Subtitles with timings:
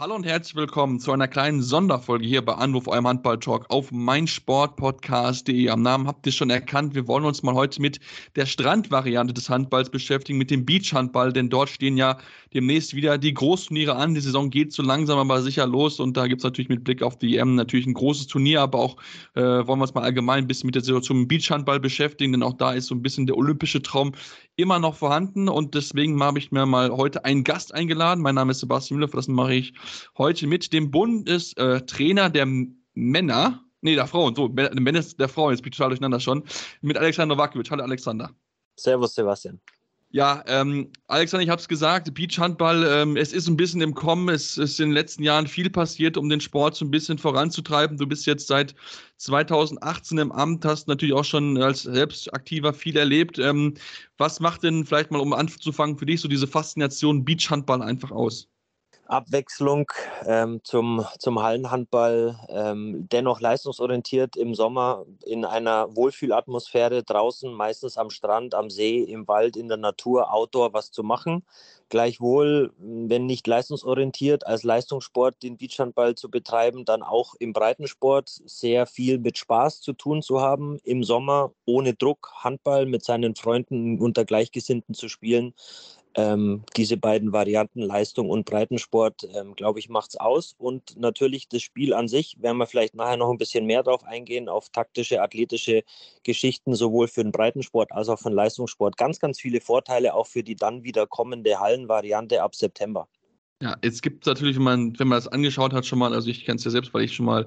[0.00, 5.70] Hallo und herzlich willkommen zu einer kleinen Sonderfolge hier bei Anruf eurem Handball-Talk auf meinsportpodcast.de.
[5.70, 7.98] Am Namen habt ihr schon erkannt, wir wollen uns mal heute mit
[8.36, 12.16] der Strandvariante des Handballs beschäftigen, mit dem Beachhandball, denn dort stehen ja
[12.54, 14.14] demnächst wieder die Großturniere an.
[14.14, 17.02] Die Saison geht so langsam aber sicher los und da gibt es natürlich mit Blick
[17.02, 18.98] auf die EM natürlich ein großes Turnier, aber auch
[19.34, 22.44] äh, wollen wir uns mal allgemein ein bisschen mit der Situation im Beachhandball beschäftigen, denn
[22.44, 24.12] auch da ist so ein bisschen der olympische Traum
[24.54, 28.22] immer noch vorhanden und deswegen habe ich mir mal heute einen Gast eingeladen.
[28.22, 29.72] Mein Name ist Sebastian Müller, das mache ich
[30.16, 32.46] heute mit dem Bundestrainer der
[32.94, 36.44] Männer, nee, der Frauen, so, Männer der Frauen, jetzt bin ich total durcheinander schon,
[36.80, 37.70] mit Alexander Wakiewicz.
[37.70, 38.30] Hallo Alexander.
[38.76, 39.60] Servus Sebastian.
[40.10, 44.30] Ja, ähm, Alexander, ich habe es gesagt, Beachhandball, ähm, es ist ein bisschen im Kommen.
[44.30, 47.98] Es ist in den letzten Jahren viel passiert, um den Sport so ein bisschen voranzutreiben.
[47.98, 48.74] Du bist jetzt seit
[49.18, 53.38] 2018 im Amt, hast natürlich auch schon als Selbstaktiver viel erlebt.
[53.38, 53.74] Ähm,
[54.16, 58.48] was macht denn vielleicht mal, um anzufangen, für dich so diese Faszination Beachhandball einfach aus?
[59.08, 59.90] Abwechslung
[60.26, 68.10] ähm, zum, zum Hallenhandball, ähm, dennoch leistungsorientiert im Sommer in einer Wohlfühlatmosphäre draußen, meistens am
[68.10, 71.42] Strand, am See, im Wald, in der Natur, Outdoor was zu machen.
[71.88, 78.86] Gleichwohl, wenn nicht leistungsorientiert, als Leistungssport den Beachhandball zu betreiben, dann auch im Breitensport sehr
[78.86, 83.98] viel mit Spaß zu tun zu haben, im Sommer ohne Druck Handball mit seinen Freunden
[83.98, 85.54] unter Gleichgesinnten zu spielen
[86.18, 90.56] ähm, diese beiden Varianten, Leistung und Breitensport, ähm, glaube ich, macht es aus.
[90.58, 94.02] Und natürlich das Spiel an sich, werden wir vielleicht nachher noch ein bisschen mehr drauf
[94.04, 95.84] eingehen, auf taktische, athletische
[96.24, 98.96] Geschichten, sowohl für den Breitensport als auch für den Leistungssport.
[98.96, 103.08] Ganz, ganz viele Vorteile auch für die dann wieder kommende Hallenvariante ab September.
[103.60, 106.44] Ja, es gibt natürlich, wenn man, wenn man das angeschaut hat, schon mal, also ich
[106.44, 107.44] kenne es ja selbst, weil ich schon mal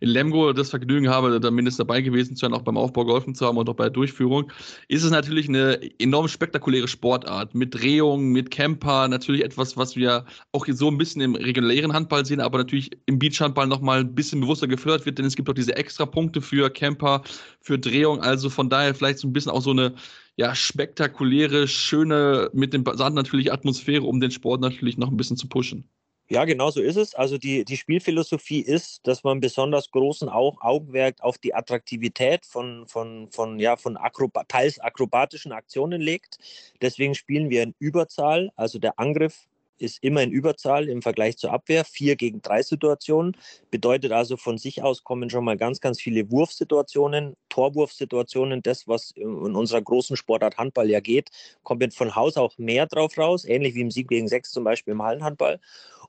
[0.00, 3.34] in Lemgo das Vergnügen habe, da mindestens dabei gewesen zu sein, auch beim Aufbau geholfen
[3.34, 4.52] zu haben und auch bei der Durchführung,
[4.88, 10.26] ist es natürlich eine enorm spektakuläre Sportart mit Drehungen, mit Camper, natürlich etwas, was wir
[10.52, 14.42] auch so ein bisschen im regulären Handball sehen, aber natürlich im Beachhandball nochmal ein bisschen
[14.42, 17.22] bewusster gefördert wird, denn es gibt auch diese extra Punkte für Camper,
[17.62, 19.94] für Drehung, also von daher vielleicht so ein bisschen auch so eine
[20.36, 25.36] ja, spektakuläre, schöne, mit dem Sand natürlich Atmosphäre, um den Sport natürlich noch ein bisschen
[25.36, 25.88] zu pushen.
[26.30, 27.14] Ja, genau so ist es.
[27.14, 33.30] Also die, die Spielphilosophie ist, dass man besonders großen Augenmerk auf die Attraktivität von, von,
[33.30, 36.38] von, ja, von akroba teils akrobatischen Aktionen legt.
[36.80, 38.50] Deswegen spielen wir in Überzahl.
[38.56, 39.46] Also der Angriff
[39.78, 41.84] ist immer in Überzahl im Vergleich zur Abwehr.
[41.84, 43.36] Vier gegen drei Situationen
[43.70, 48.62] bedeutet also von sich aus kommen schon mal ganz, ganz viele Wurfsituationen, Torwurfsituationen.
[48.62, 51.30] Das, was in unserer großen Sportart Handball ja geht,
[51.62, 54.92] kommt von Haus auch mehr drauf raus, ähnlich wie im 7 gegen 6 zum Beispiel
[54.92, 55.60] im Hallenhandball.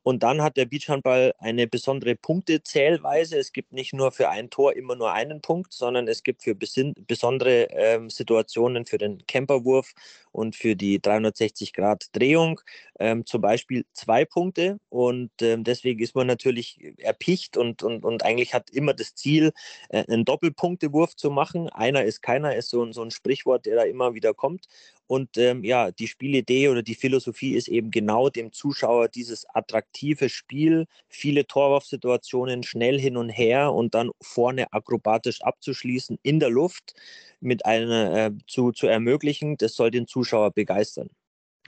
[0.06, 3.40] Und dann hat der Beachhandball eine besondere Punktezählweise.
[3.40, 6.54] Es gibt nicht nur für ein Tor immer nur einen Punkt, sondern es gibt für
[6.54, 9.96] besondere ähm, Situationen für den Camperwurf
[10.32, 12.62] und für die 360 Grad Drehung
[13.00, 14.80] ähm, zum Beispiel zwei Punkte.
[14.90, 19.52] Und ähm, deswegen ist man natürlich erpicht und, und, und eigentlich hat immer das Ziel,
[19.90, 21.70] äh, einen Doppelpunktewurf zu machen.
[21.70, 24.68] Einer ist keiner, ist so, so ein Sprichwort, der da immer wieder kommt.
[25.08, 30.30] Und ähm, ja, die Spielidee oder die Philosophie ist eben genau dem Zuschauer dieses attraktive
[30.30, 36.96] Spiel, viele Torwurfsituationen schnell hin und her und dann vorne akrobatisch abzuschließen in der Luft
[37.40, 39.58] mit einer äh, zu, zu ermöglichen.
[39.58, 41.10] Das soll den Zuschauer begeistern.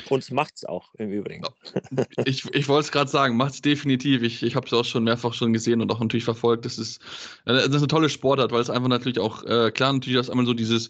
[0.10, 1.44] Und es macht es auch im Übrigen.
[2.26, 4.22] Ich, ich wollte es gerade sagen, macht es definitiv.
[4.22, 6.66] Ich, ich habe es auch schon mehrfach schon gesehen und auch natürlich verfolgt.
[6.66, 7.02] Das ist,
[7.46, 10.46] das ist eine tolle Sportart, weil es einfach natürlich auch, äh, klar, natürlich ist einmal
[10.46, 10.90] so dieses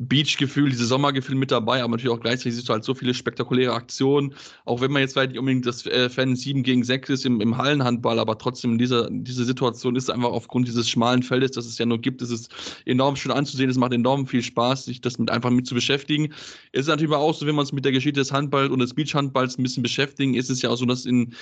[0.00, 3.72] Beach-Gefühl, dieses Sommergefühl mit dabei, aber natürlich auch gleichzeitig siehst du halt so viele spektakuläre
[3.72, 4.34] Aktionen.
[4.64, 7.40] Auch wenn man jetzt vielleicht nicht unbedingt das äh, Fan 7 gegen 6 ist im,
[7.40, 11.66] im Hallenhandball, aber trotzdem in dieser, dieser Situation ist einfach aufgrund dieses schmalen Feldes, das
[11.66, 12.48] es ja nur gibt, ist es
[12.84, 13.70] enorm schön anzusehen.
[13.70, 16.32] Es macht enorm viel Spaß, sich das mit einfach mit zu beschäftigen.
[16.72, 18.80] Es ist natürlich auch so, wenn man es mit der Geschichte des Handballs Handball und
[18.80, 21.34] des Beachhandballs ein bisschen beschäftigen, ist es ja auch so, dass in,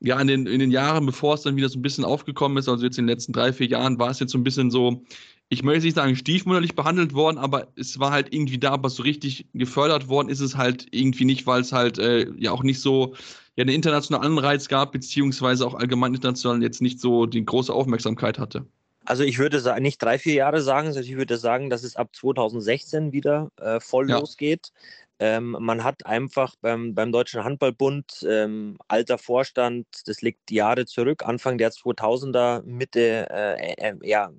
[0.00, 2.68] ja, in, den, in den Jahren, bevor es dann wieder so ein bisschen aufgekommen ist,
[2.68, 5.04] also jetzt in den letzten drei, vier Jahren, war es jetzt so ein bisschen so,
[5.48, 9.02] ich möchte nicht sagen stiefmütterlich behandelt worden, aber es war halt irgendwie da, aber so
[9.02, 12.80] richtig gefördert worden ist es halt irgendwie nicht, weil es halt äh, ja auch nicht
[12.80, 13.14] so
[13.56, 18.38] ja, einen internationalen Anreiz gab, beziehungsweise auch allgemein international jetzt nicht so die große Aufmerksamkeit
[18.38, 18.66] hatte.
[19.06, 22.08] Also ich würde nicht drei, vier Jahre sagen, sondern ich würde sagen, dass es ab
[22.14, 24.18] 2016 wieder äh, voll ja.
[24.18, 24.72] losgeht.
[25.20, 31.24] Ähm, man hat einfach beim, beim Deutschen Handballbund, ähm, alter Vorstand, das liegt Jahre zurück,
[31.24, 34.30] Anfang der 2000er, Mitte, äh, äh, ja,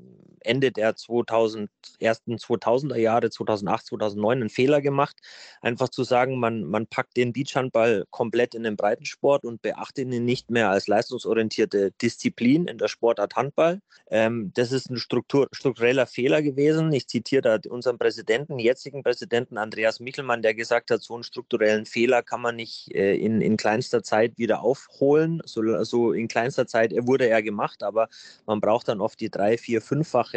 [0.45, 1.69] Ende der 2000,
[2.00, 5.18] ersten 2000er Jahre, 2008, 2009, einen Fehler gemacht.
[5.62, 10.25] Einfach zu sagen, man, man packt den Beachhandball komplett in den Breitensport und beachtet ihn
[10.25, 13.81] nicht mehr als leistungsorientierte Disziplin in der Sportart Handball.
[14.09, 16.92] Ähm, das ist ein Struktur, struktureller Fehler gewesen.
[16.94, 21.86] Ich zitiere da unseren Präsidenten, jetzigen Präsidenten Andreas Michelmann, der gesagt hat, so einen strukturellen
[21.86, 25.42] Fehler kann man nicht äh, in, in kleinster Zeit wieder aufholen.
[25.45, 28.07] So, so in kleinster Zeit wurde er gemacht, aber
[28.45, 30.34] man braucht dann oft die drei, vier, fünffache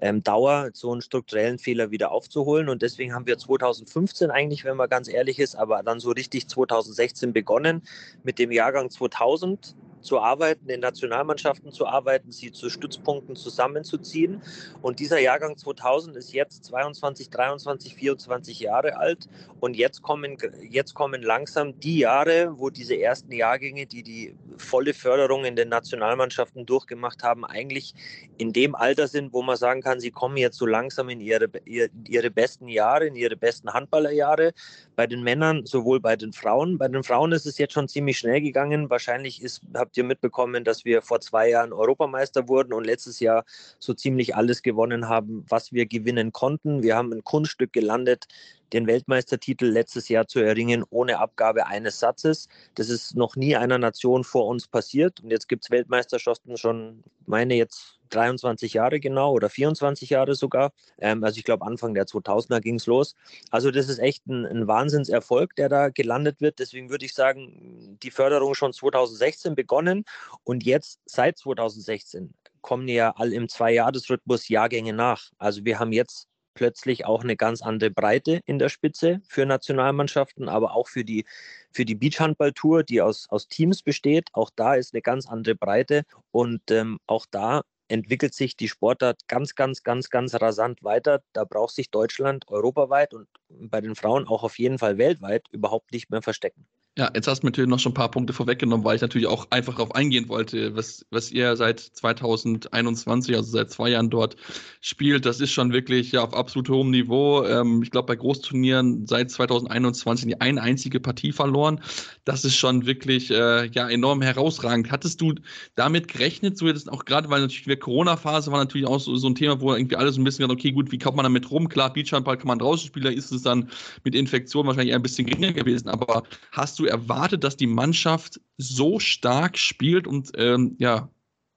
[0.00, 2.68] ähm, Dauer, so einen strukturellen Fehler wieder aufzuholen.
[2.68, 6.48] Und deswegen haben wir 2015 eigentlich, wenn man ganz ehrlich ist, aber dann so richtig
[6.48, 7.82] 2016 begonnen
[8.22, 14.42] mit dem Jahrgang 2000 zu arbeiten, in Nationalmannschaften zu arbeiten, sie zu Stützpunkten zusammenzuziehen.
[14.82, 19.28] Und dieser Jahrgang 2000 ist jetzt 22, 23, 24 Jahre alt.
[19.60, 20.36] Und jetzt kommen,
[20.68, 25.68] jetzt kommen langsam die Jahre, wo diese ersten Jahrgänge, die die volle Förderung in den
[25.68, 27.94] Nationalmannschaften durchgemacht haben, eigentlich
[28.38, 31.48] in dem Alter sind, wo man sagen kann, sie kommen jetzt so langsam in ihre,
[31.64, 34.52] ihre besten Jahre, in ihre besten Handballerjahre.
[34.96, 36.78] Bei den Männern, sowohl bei den Frauen.
[36.78, 38.90] Bei den Frauen ist es jetzt schon ziemlich schnell gegangen.
[38.90, 43.44] Wahrscheinlich ist, habt ihr mitbekommen, dass wir vor zwei Jahren Europameister wurden und letztes Jahr
[43.80, 46.84] so ziemlich alles gewonnen haben, was wir gewinnen konnten.
[46.84, 48.28] Wir haben ein Kunststück gelandet,
[48.72, 52.48] den Weltmeistertitel letztes Jahr zu erringen, ohne Abgabe eines Satzes.
[52.76, 55.18] Das ist noch nie einer Nation vor uns passiert.
[55.24, 60.72] Und jetzt gibt es Weltmeisterschaften schon, meine jetzt 23 Jahre genau oder 24 Jahre sogar.
[60.98, 63.14] Ähm, also ich glaube, Anfang der 2000er ging es los.
[63.50, 66.58] Also das ist echt ein, ein Wahnsinnserfolg, der da gelandet wird.
[66.58, 70.04] Deswegen würde ich sagen, die Förderung schon 2016 begonnen
[70.44, 75.30] und jetzt seit 2016 kommen ja all im Zwei-Jahres-Rhythmus Jahrgänge nach.
[75.38, 80.48] Also wir haben jetzt plötzlich auch eine ganz andere Breite in der Spitze für Nationalmannschaften,
[80.48, 81.24] aber auch für die,
[81.72, 84.28] für die Beachhandball-Tour, die aus, aus Teams besteht.
[84.32, 86.02] Auch da ist eine ganz andere Breite
[86.32, 91.22] und ähm, auch da entwickelt sich die Sportart ganz, ganz, ganz, ganz rasant weiter.
[91.32, 95.92] Da braucht sich Deutschland europaweit und bei den Frauen auch auf jeden Fall weltweit überhaupt
[95.92, 96.66] nicht mehr verstecken.
[96.98, 99.46] Ja, jetzt hast du natürlich noch schon ein paar Punkte vorweggenommen, weil ich natürlich auch
[99.50, 104.34] einfach darauf eingehen wollte, was, was ihr seit 2021, also seit zwei Jahren dort
[104.80, 105.24] spielt.
[105.24, 107.44] Das ist schon wirklich ja auf absolut hohem Niveau.
[107.44, 111.80] Ähm, ich glaube, bei Großturnieren seit 2021 die eine einzige Partie verloren.
[112.24, 114.90] Das ist schon wirklich äh, ja enorm herausragend.
[114.90, 115.34] Hattest du
[115.76, 119.28] damit gerechnet, so jetzt auch gerade, weil natürlich die Corona-Phase war natürlich auch so, so
[119.28, 121.68] ein Thema, wo irgendwie alles ein bisschen okay, gut, wie kommt man damit rum?
[121.68, 123.70] Klar, Beachhandball kann man draußen spielen, da ist es dann
[124.02, 125.88] mit Infektion wahrscheinlich eher ein bisschen geringer gewesen.
[125.88, 131.08] Aber hast du erwartet, dass die Mannschaft so stark spielt und ähm, ja,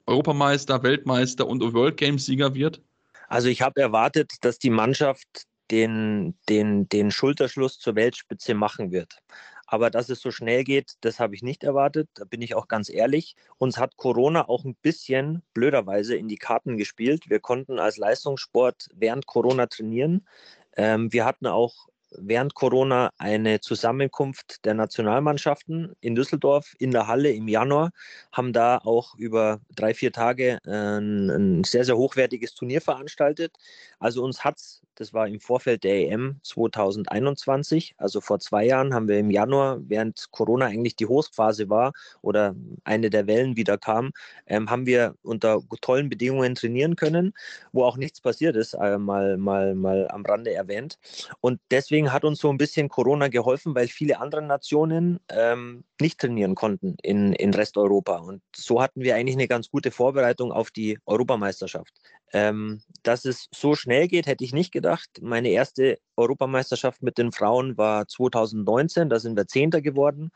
[0.05, 2.81] Europameister, Weltmeister und World Games Sieger wird?
[3.27, 9.17] Also ich habe erwartet, dass die Mannschaft den, den, den Schulterschluss zur Weltspitze machen wird.
[9.65, 12.09] Aber dass es so schnell geht, das habe ich nicht erwartet.
[12.13, 13.35] Da bin ich auch ganz ehrlich.
[13.57, 17.29] Uns hat Corona auch ein bisschen blöderweise in die Karten gespielt.
[17.29, 20.27] Wir konnten als Leistungssport während Corona trainieren.
[20.75, 21.87] Ähm, wir hatten auch
[22.17, 27.91] während Corona eine Zusammenkunft der Nationalmannschaften in Düsseldorf in der Halle im Januar,
[28.31, 33.53] haben da auch über drei, vier Tage ein, ein sehr, sehr hochwertiges Turnier veranstaltet.
[33.99, 38.93] Also uns hat es das war im Vorfeld der EM 2021, also vor zwei Jahren,
[38.93, 43.77] haben wir im Januar, während Corona eigentlich die Hochphase war oder eine der Wellen wieder
[43.77, 44.11] kam,
[44.47, 47.33] ähm, haben wir unter tollen Bedingungen trainieren können,
[47.71, 50.97] wo auch nichts passiert ist, äh, mal, mal, mal am Rande erwähnt.
[51.41, 56.19] Und deswegen hat uns so ein bisschen Corona geholfen, weil viele andere Nationen ähm, nicht
[56.19, 58.17] trainieren konnten in, in Resteuropa.
[58.17, 61.93] Und so hatten wir eigentlich eine ganz gute Vorbereitung auf die Europameisterschaft.
[62.33, 65.09] Ähm, dass es so schnell geht, hätte ich nicht gedacht.
[65.21, 70.31] Meine erste Europameisterschaft mit den Frauen war 2019, da sind wir Zehnter geworden.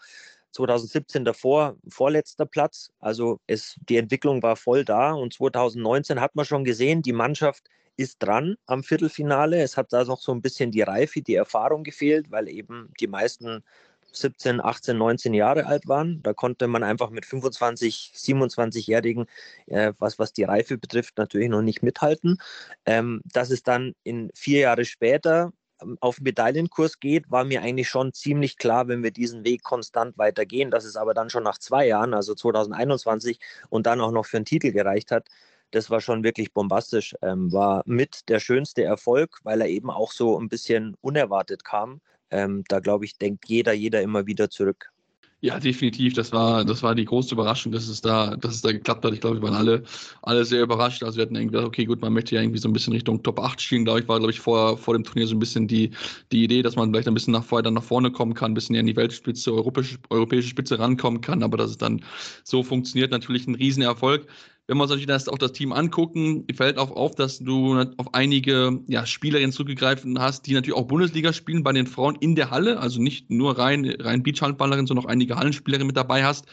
[0.51, 2.91] 2017 davor vorletzter Platz.
[2.99, 7.63] Also es, die Entwicklung war voll da und 2019 hat man schon gesehen, die Mannschaft
[7.95, 9.61] ist dran am Viertelfinale.
[9.61, 13.07] Es hat da noch so ein bisschen die Reife, die Erfahrung gefehlt, weil eben die
[13.07, 13.63] meisten
[14.11, 16.21] 17, 18, 19 Jahre alt waren.
[16.23, 19.25] Da konnte man einfach mit 25, 27-Jährigen,
[19.67, 22.37] äh, was, was die Reife betrifft, natürlich noch nicht mithalten.
[22.85, 27.89] Ähm, dass es dann in vier Jahre später ähm, auf Medaillenkurs geht, war mir eigentlich
[27.89, 30.71] schon ziemlich klar, wenn wir diesen Weg konstant weitergehen.
[30.71, 34.37] Dass es aber dann schon nach zwei Jahren, also 2021, und dann auch noch für
[34.37, 35.27] einen Titel gereicht hat,
[35.71, 37.15] das war schon wirklich bombastisch.
[37.21, 42.01] Ähm, war mit der schönste Erfolg, weil er eben auch so ein bisschen unerwartet kam.
[42.31, 44.91] Ähm, da glaube ich, denkt jeder, jeder immer wieder zurück.
[45.39, 46.13] Ja, definitiv.
[46.13, 49.13] Das war, das war die große Überraschung, dass es da, dass es da geklappt hat.
[49.13, 49.83] Ich glaube, wir waren alle,
[50.23, 51.03] alle sehr überrascht.
[51.03, 53.21] Also wir hatten irgendwie gedacht, okay, gut, man möchte ja irgendwie so ein bisschen Richtung
[53.21, 53.85] Top 8 spielen.
[53.85, 55.91] Glaube ich, war, glaube ich, vor, vor dem Turnier so ein bisschen die,
[56.31, 58.55] die Idee, dass man vielleicht ein bisschen nach vorher dann nach vorne kommen kann, ein
[58.55, 61.43] bisschen in die Weltspitze, europäische, europäische Spitze rankommen kann.
[61.43, 62.03] Aber dass es dann
[62.43, 64.25] so funktioniert, natürlich ein Riesenerfolg.
[64.67, 68.13] Wenn wir uns natürlich das, auch das Team angucken, fällt auch auf, dass du auf
[68.13, 72.51] einige ja, Spielerinnen zurückgegriffen hast, die natürlich auch Bundesliga spielen bei den Frauen in der
[72.51, 76.45] Halle, also nicht nur rein, rein Beachhandballerinnen, sondern auch einige Hallenspielerinnen mit dabei hast.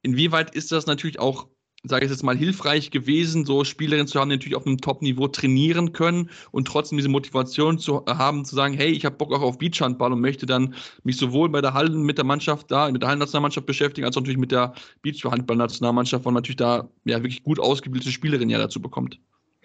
[0.00, 1.48] Inwieweit ist das natürlich auch
[1.84, 5.26] sage ich jetzt mal, hilfreich gewesen, so Spielerinnen zu haben, die natürlich auf einem Top-Niveau
[5.28, 9.42] trainieren können und trotzdem diese Motivation zu haben, zu sagen, hey, ich habe Bock auch
[9.42, 13.02] auf Beachhandball und möchte dann mich sowohl bei der Hallen mit der Mannschaft da, mit
[13.02, 17.42] der Hallennationalmannschaft beschäftigen, als auch natürlich mit der Beachhandball-Nationalmannschaft, weil man natürlich da ja wirklich
[17.42, 19.18] gut ausgebildete Spielerinnen ja dazu bekommt.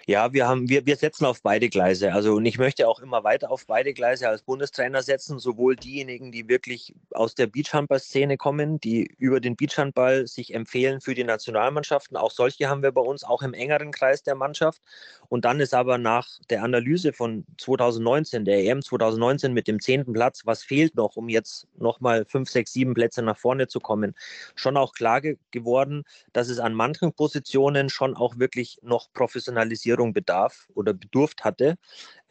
[0.10, 2.14] Ja, wir haben, wir, wir setzen auf beide Gleise.
[2.14, 6.32] Also und ich möchte auch immer weiter auf beide Gleise als Bundestrainer setzen, sowohl diejenigen,
[6.32, 12.16] die wirklich aus der Beachhandball-Szene kommen, die über den Beachhandball sich empfehlen für die Nationalmannschaften.
[12.16, 14.82] Auch solche haben wir bei uns, auch im engeren Kreis der Mannschaft.
[15.28, 20.14] Und dann ist aber nach der Analyse von 2019, der EM 2019 mit dem zehnten
[20.14, 24.16] Platz, was fehlt noch, um jetzt nochmal fünf, sechs, sieben Plätze nach vorne zu kommen,
[24.56, 29.97] schon auch klar ge geworden, dass es an manchen Positionen schon auch wirklich noch Professionalisierung
[29.98, 31.78] Optimierung bedarf oder bedurft hatte.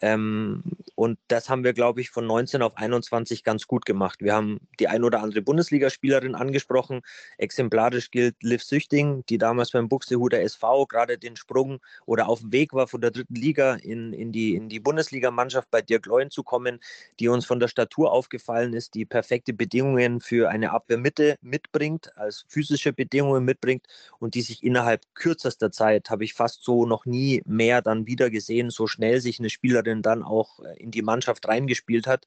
[0.02, 0.62] Ähm,
[0.94, 4.20] und das haben wir, glaube ich, von 19 auf 21 ganz gut gemacht.
[4.20, 7.00] Wir haben die ein oder andere Bundesligaspielerin angesprochen.
[7.38, 12.52] Exemplarisch gilt Liv Süchting, die damals beim Buxtehuder SV gerade den Sprung oder auf dem
[12.52, 16.30] Weg war, von der dritten Liga in, in die, in die Bundesligamannschaft bei Dirk Leuen
[16.30, 16.80] zu kommen,
[17.18, 22.44] die uns von der Statur aufgefallen ist, die perfekte Bedingungen für eine Abwehrmitte mitbringt, als
[22.48, 23.86] physische Bedingungen mitbringt
[24.18, 28.30] und die sich innerhalb kürzester Zeit, habe ich fast so noch nie mehr dann wieder
[28.30, 32.26] gesehen, so schnell sich eine Spielerin dann auch äh, in die Mannschaft reingespielt hat.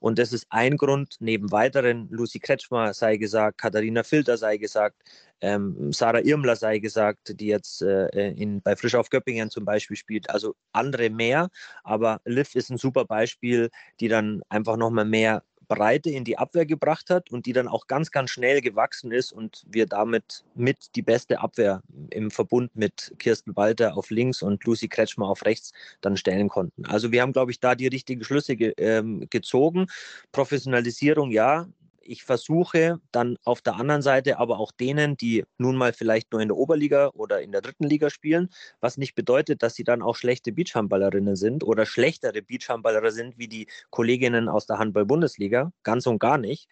[0.00, 5.02] Und das ist ein Grund, neben weiteren, Lucy Kretschmer sei gesagt, Katharina Filter sei gesagt,
[5.40, 9.64] ähm, Sarah Irmler sei gesagt, die jetzt äh, äh in, bei Frisch auf Göppingen zum
[9.64, 10.30] Beispiel spielt.
[10.30, 11.48] Also andere mehr,
[11.84, 13.70] aber Liv ist ein super Beispiel,
[14.00, 17.86] die dann einfach nochmal mehr Breite in die Abwehr gebracht hat und die dann auch
[17.86, 23.14] ganz, ganz schnell gewachsen ist und wir damit mit die beste Abwehr im Verbund mit
[23.18, 26.86] Kirsten Walter auf links und Lucy Kretschmer auf rechts dann stellen konnten.
[26.86, 29.86] Also wir haben, glaube ich, da die richtigen Schlüsse ge ähm, gezogen.
[30.32, 31.68] Professionalisierung, ja,
[32.08, 36.40] ich versuche dann auf der anderen Seite aber auch denen, die nun mal vielleicht nur
[36.40, 38.48] in der Oberliga oder in der dritten Liga spielen,
[38.80, 43.48] was nicht bedeutet, dass sie dann auch schlechte Beachhandballerinnen sind oder schlechtere Beachhandballer sind wie
[43.48, 45.72] die Kolleginnen aus der Handball-Bundesliga.
[45.82, 46.68] Ganz und gar nicht.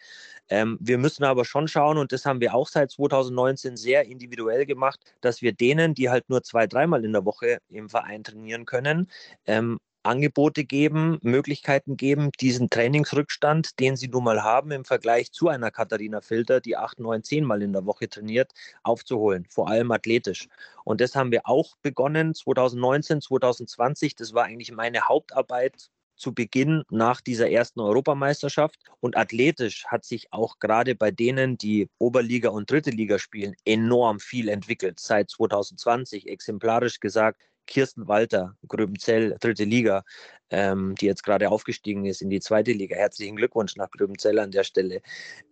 [0.49, 4.65] Ähm, wir müssen aber schon schauen, und das haben wir auch seit 2019 sehr individuell
[4.65, 8.65] gemacht, dass wir denen, die halt nur zwei, dreimal in der Woche im Verein trainieren
[8.65, 9.09] können,
[9.45, 15.49] ähm, Angebote geben, Möglichkeiten geben, diesen Trainingsrückstand, den sie nun mal haben im Vergleich zu
[15.49, 19.91] einer Katharina Filter, die acht, neun, zehn Mal in der Woche trainiert, aufzuholen, vor allem
[19.91, 20.47] athletisch.
[20.85, 24.15] Und das haben wir auch begonnen 2019, 2020.
[24.15, 28.79] Das war eigentlich meine Hauptarbeit zu Beginn nach dieser ersten Europameisterschaft.
[28.99, 34.19] Und athletisch hat sich auch gerade bei denen, die Oberliga und Dritte Liga spielen, enorm
[34.19, 34.99] viel entwickelt.
[34.99, 40.03] Seit 2020 exemplarisch gesagt, Kirsten Walter, Gröbenzell, dritte Liga,
[40.49, 42.95] ähm, die jetzt gerade aufgestiegen ist in die zweite Liga.
[42.95, 45.01] Herzlichen Glückwunsch nach Gröbenzell an der Stelle.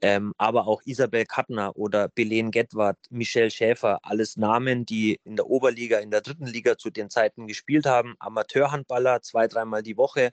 [0.02, 5.48] Ähm, aber auch Isabel Kattner oder Belen Gedwart, Michelle Schäfer, alles Namen, die in der
[5.48, 8.16] Oberliga, in der dritten Liga zu den Zeiten gespielt haben.
[8.20, 10.32] Amateurhandballer, zwei, dreimal die Woche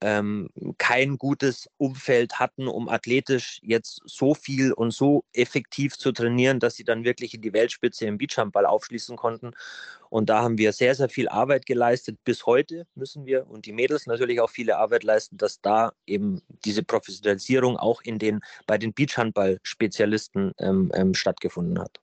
[0.00, 6.60] ähm, kein gutes Umfeld hatten, um athletisch jetzt so viel und so effektiv zu trainieren,
[6.60, 9.52] dass sie dann wirklich in die Weltspitze im Beachhandball aufschließen konnten.
[10.10, 12.18] Und da haben wir sehr, sehr viel Arbeit geleistet.
[12.24, 16.40] Bis heute müssen wir und die Mädels natürlich auch viele Arbeit leisten, dass da eben
[16.64, 22.00] diese Professionalisierung auch in den, bei den Beachhandball-Spezialisten ähm, ähm, stattgefunden hat.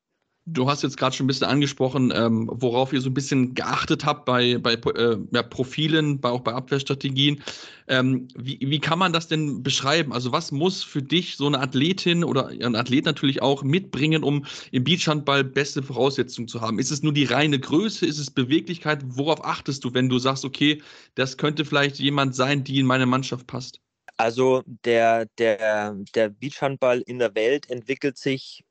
[0.48, 4.06] Du hast jetzt gerade schon ein bisschen angesprochen, ähm, worauf ihr so ein bisschen geachtet
[4.06, 7.42] habt bei, bei äh, ja, Profilen, bei, auch bei Abwehrstrategien.
[7.88, 10.14] Ähm, wie, wie kann man das denn beschreiben?
[10.14, 14.46] Also was muss für dich so eine Athletin oder ein Athlet natürlich auch mitbringen, um
[14.72, 16.78] im Beachhandball beste Voraussetzungen zu haben?
[16.78, 18.06] Ist es nur die reine Größe?
[18.06, 19.00] Ist es Beweglichkeit?
[19.04, 20.80] Worauf achtest du, wenn du sagst, okay,
[21.16, 23.82] das könnte vielleicht jemand sein, die in meine Mannschaft passt?
[24.18, 28.64] Also der, der, der Beachhandball in der Welt entwickelt sich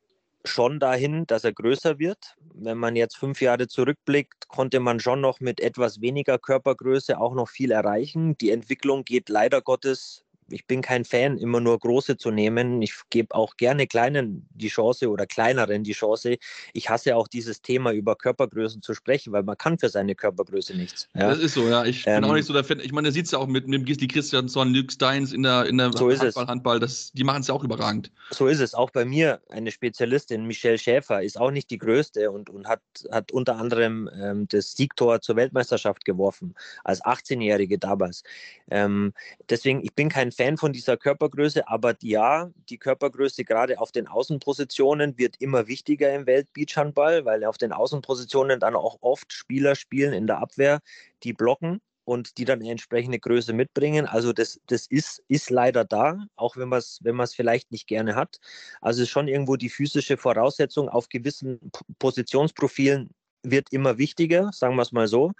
[0.45, 2.37] schon dahin, dass er größer wird.
[2.55, 7.35] Wenn man jetzt fünf Jahre zurückblickt, konnte man schon noch mit etwas weniger Körpergröße auch
[7.35, 8.37] noch viel erreichen.
[8.39, 12.83] Die Entwicklung geht leider Gottes ich bin kein Fan, immer nur große zu nehmen.
[12.83, 16.37] Ich gebe auch gerne kleinen die Chance oder kleineren die Chance.
[16.73, 20.77] Ich hasse auch dieses Thema über Körpergrößen zu sprechen, weil man kann für seine Körpergröße
[20.77, 21.09] nichts.
[21.15, 21.31] Ja?
[21.31, 21.85] Das ist so, ja.
[21.85, 22.81] Ich ähm, bin auch nicht so der Fan.
[22.81, 25.79] Ich meine, sieht es ja auch mit, mit Gisli Christiansson, Luke Steins in der, in
[25.79, 28.11] der so Handball, Handball das, die machen es ja auch überragend.
[28.31, 28.75] So ist es.
[28.75, 32.83] Auch bei mir eine Spezialistin, Michelle Schäfer, ist auch nicht die größte und, und hat,
[33.11, 38.23] hat unter anderem ähm, das Siegtor zur Weltmeisterschaft geworfen, als 18-Jährige damals.
[38.71, 39.13] Ähm,
[39.49, 44.07] deswegen, ich bin kein Fan von dieser Körpergröße, aber ja, die Körpergröße gerade auf den
[44.07, 50.13] Außenpositionen wird immer wichtiger im Weltbeachhandball, weil auf den Außenpositionen dann auch oft Spieler spielen
[50.13, 50.81] in der Abwehr,
[51.23, 54.07] die blocken und die dann eine entsprechende Größe mitbringen.
[54.07, 58.15] Also das, das ist, ist leider da, auch wenn man es wenn vielleicht nicht gerne
[58.15, 58.39] hat.
[58.81, 61.59] Also es ist schon irgendwo die physische Voraussetzung auf gewissen
[61.99, 63.11] Positionsprofilen
[63.45, 65.33] wird immer wichtiger, sagen wir es mal so.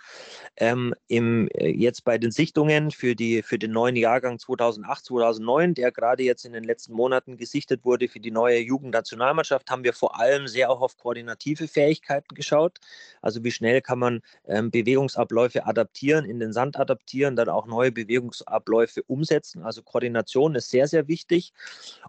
[0.57, 5.75] Ähm, im, äh, jetzt bei den Sichtungen für, die, für den neuen Jahrgang 2008, 2009,
[5.75, 9.95] der gerade jetzt in den letzten Monaten gesichtet wurde für die neue Jugendnationalmannschaft, haben wir
[9.95, 12.79] vor allem sehr auch auf koordinative Fähigkeiten geschaut.
[13.23, 17.91] Also wie schnell kann man ähm, Bewegungsabläufe adaptieren, in den Sand adaptieren, dann auch neue
[17.91, 19.63] Bewegungsabläufe umsetzen.
[19.63, 21.53] Also Koordination ist sehr, sehr wichtig.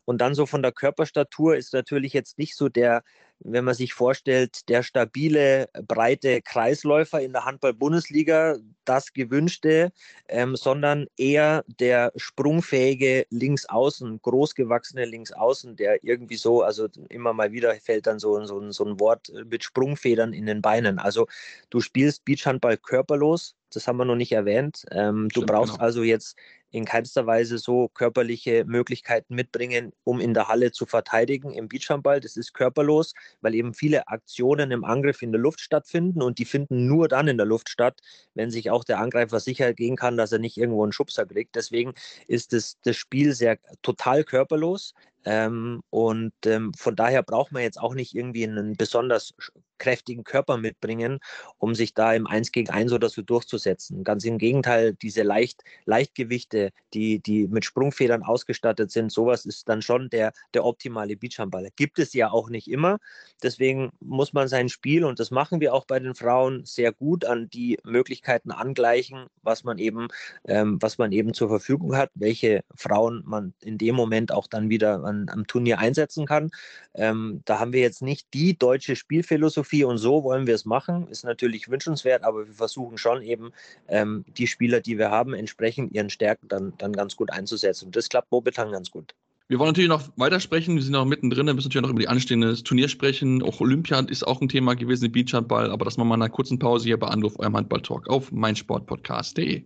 [0.04, 3.04] Und dann so von der Körperstatur ist natürlich jetzt nicht so der
[3.40, 9.92] wenn man sich vorstellt, der stabile, breite Kreisläufer in der Handball-Bundesliga, das gewünschte,
[10.28, 17.74] ähm, sondern eher der sprungfähige Linksaußen, großgewachsene Linksaußen, der irgendwie so, also immer mal wieder
[17.76, 21.00] fällt dann so, so, so ein Wort mit Sprungfedern in den Beinen.
[21.00, 21.28] Also
[21.70, 24.86] du spielst Beachhandball körperlos, das haben wir noch nicht erwähnt.
[24.92, 25.84] Ähm, du brauchst genau.
[25.84, 26.38] also jetzt
[26.76, 32.20] in keinster Weise so körperliche Möglichkeiten mitbringen, um in der Halle zu verteidigen im Beachhandball.
[32.20, 36.44] Das ist körperlos, weil eben viele Aktionen im Angriff in der Luft stattfinden und die
[36.44, 38.02] finden nur dann in der Luft statt,
[38.34, 41.56] wenn sich auch der Angreifer sicher gehen kann, dass er nicht irgendwo einen Schubser kriegt.
[41.56, 41.94] Deswegen
[42.28, 44.94] ist das, das Spiel sehr total körperlos.
[45.24, 49.34] Ähm, und ähm, von daher braucht man jetzt auch nicht irgendwie einen besonders
[49.78, 51.20] kräftigen Körper mitbringen,
[51.58, 54.04] um sich da im 1 gegen 1 oder so durchzusetzen.
[54.04, 59.82] Ganz im Gegenteil, diese Leicht, Leichtgewichte, die, die mit Sprungfedern ausgestattet sind, sowas ist dann
[59.82, 61.70] schon der, der optimale Beachhandballer.
[61.76, 62.98] Gibt es ja auch nicht immer.
[63.44, 67.26] Deswegen muss man sein Spiel, und das machen wir auch bei den Frauen, sehr gut
[67.26, 70.08] an die Möglichkeiten angleichen, was man eben,
[70.46, 74.70] ähm, was man eben zur Verfügung hat, welche Frauen man in dem Moment auch dann
[74.70, 76.50] wieder an am Turnier einsetzen kann.
[76.94, 81.08] Ähm, da haben wir jetzt nicht die deutsche Spielphilosophie und so wollen wir es machen.
[81.10, 83.52] Ist natürlich wünschenswert, aber wir versuchen schon eben
[83.88, 87.88] ähm, die Spieler, die wir haben, entsprechend ihren Stärken dann, dann ganz gut einzusetzen.
[87.88, 89.14] Und das klappt momentan ganz gut.
[89.48, 90.76] Wir wollen natürlich noch weitersprechen.
[90.76, 91.46] Wir sind noch mittendrin.
[91.46, 93.44] Wir müssen natürlich noch über die anstehende Turnier sprechen.
[93.44, 95.70] Auch Olympia ist auch ein Thema gewesen, Beachhandball.
[95.70, 99.66] Aber das machen wir in einer kurzen Pause hier bei Anruf eurem Handball-Talk auf meinsportpodcast.de.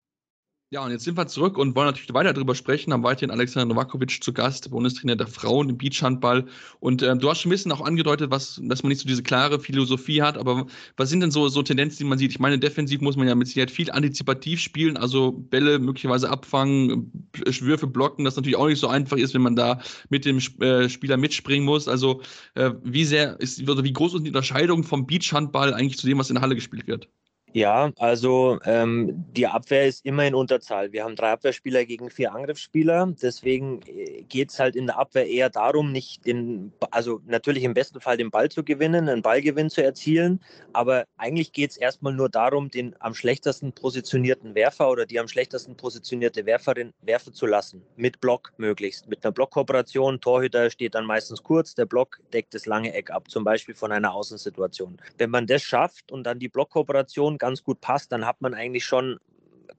[0.73, 2.93] Ja, und jetzt sind wir zurück und wollen natürlich weiter darüber sprechen.
[2.93, 6.45] Haben weiterhin Alexander Novakovic zu Gast, Bundestrainer der Frauen im Beachhandball.
[6.79, 9.21] Und äh, du hast schon ein bisschen auch angedeutet, was, dass man nicht so diese
[9.21, 10.37] klare Philosophie hat.
[10.37, 12.31] Aber was sind denn so, so Tendenzen, die man sieht?
[12.31, 17.11] Ich meine, defensiv muss man ja mit Sicherheit viel antizipativ spielen, also Bälle möglicherweise abfangen,
[17.33, 20.87] Würfe blocken, das natürlich auch nicht so einfach ist, wenn man da mit dem äh,
[20.87, 21.89] Spieler mitspringen muss.
[21.89, 22.21] Also
[22.55, 26.17] äh, wie sehr ist, oder wie groß ist die Unterscheidung vom Beachhandball eigentlich zu dem,
[26.17, 27.09] was in der Halle gespielt wird?
[27.53, 30.93] Ja, also ähm, die Abwehr ist immer in Unterzahl.
[30.93, 33.13] Wir haben drei Abwehrspieler gegen vier Angriffsspieler.
[33.21, 37.73] Deswegen äh, geht es halt in der Abwehr eher darum, nicht den, also natürlich im
[37.73, 40.39] besten Fall den Ball zu gewinnen, einen Ballgewinn zu erzielen.
[40.71, 45.27] Aber eigentlich geht es erstmal nur darum, den am schlechtesten positionierten Werfer oder die am
[45.27, 47.81] schlechtesten positionierte Werferin werfen zu lassen.
[47.97, 49.09] Mit Block möglichst.
[49.09, 50.21] Mit einer Blockkooperation.
[50.21, 53.91] Torhüter steht dann meistens kurz, der Block deckt das lange Eck ab, zum Beispiel von
[53.91, 55.01] einer Außensituation.
[55.17, 58.85] Wenn man das schafft und dann die Blockkooperation ganz gut passt, dann hat man eigentlich
[58.85, 59.19] schon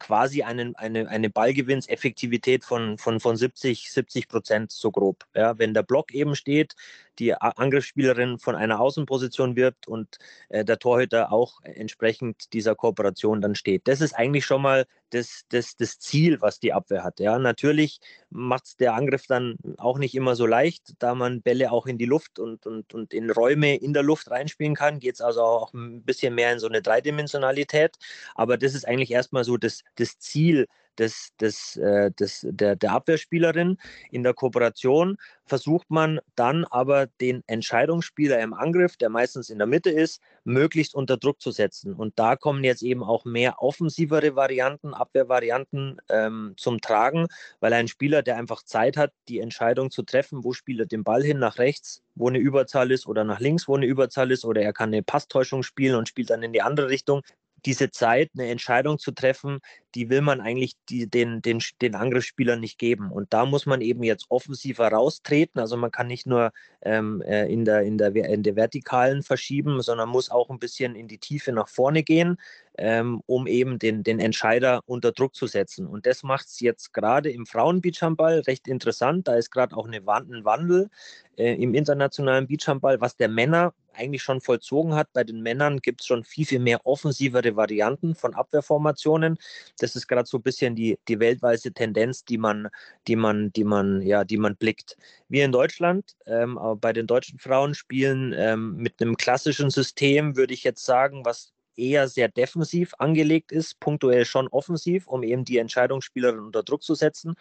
[0.00, 5.24] quasi einen, eine, eine Ballgewinnseffektivität von, von, von 70, 70 Prozent so grob.
[5.32, 6.74] Ja, wenn der Block eben steht,
[7.18, 13.54] die Angriffsspielerin von einer Außenposition wirbt und äh, der Torhüter auch entsprechend dieser Kooperation dann
[13.54, 13.86] steht.
[13.88, 17.20] Das ist eigentlich schon mal das, das, das Ziel, was die Abwehr hat.
[17.20, 21.70] Ja, natürlich macht es der Angriff dann auch nicht immer so leicht, da man Bälle
[21.70, 25.16] auch in die Luft und, und, und in Räume in der Luft reinspielen kann, geht
[25.16, 27.96] es also auch ein bisschen mehr in so eine Dreidimensionalität.
[28.34, 30.66] Aber das ist eigentlich erstmal so das, das Ziel,
[30.98, 33.78] des, des, äh, des, der, der Abwehrspielerin.
[34.10, 39.66] In der Kooperation versucht man dann aber den Entscheidungsspieler im Angriff, der meistens in der
[39.66, 41.94] Mitte ist, möglichst unter Druck zu setzen.
[41.94, 47.26] Und da kommen jetzt eben auch mehr offensivere Varianten, Abwehrvarianten ähm, zum Tragen,
[47.60, 51.04] weil ein Spieler, der einfach Zeit hat, die Entscheidung zu treffen, wo spielt er den
[51.04, 54.44] Ball hin, nach rechts, wo eine Überzahl ist, oder nach links, wo eine Überzahl ist,
[54.44, 57.22] oder er kann eine Passtäuschung spielen und spielt dann in die andere Richtung,
[57.64, 59.60] diese Zeit, eine Entscheidung zu treffen,
[59.94, 63.10] die will man eigentlich die, den, den, den Angriffsspielern nicht geben.
[63.10, 65.60] Und da muss man eben jetzt offensiver raustreten.
[65.60, 69.82] Also man kann nicht nur ähm, äh, in, der, in, der, in der Vertikalen verschieben,
[69.82, 72.38] sondern muss auch ein bisschen in die Tiefe nach vorne gehen,
[72.78, 75.86] ähm, um eben den, den Entscheider unter Druck zu setzen.
[75.86, 79.28] Und das macht es jetzt gerade im Frauenbeachhandball recht interessant.
[79.28, 80.88] Da ist gerade auch eine, ein Wandel
[81.36, 85.12] äh, im internationalen Beachhandball, was der Männer eigentlich schon vollzogen hat.
[85.12, 89.38] Bei den Männern gibt es schon viel, viel mehr offensivere Varianten von Abwehrformationen.
[89.78, 92.68] Das ist gerade so ein bisschen die, die weltweite Tendenz, die man,
[93.08, 94.96] die man, die man, ja, die man blickt.
[95.28, 100.54] Wir in Deutschland, ähm, bei den deutschen Frauen spielen ähm, mit einem klassischen System, würde
[100.54, 105.58] ich jetzt sagen, was eher sehr defensiv angelegt ist, punktuell schon offensiv, um eben die
[105.58, 107.34] Entscheidungsspielerin unter Druck zu setzen.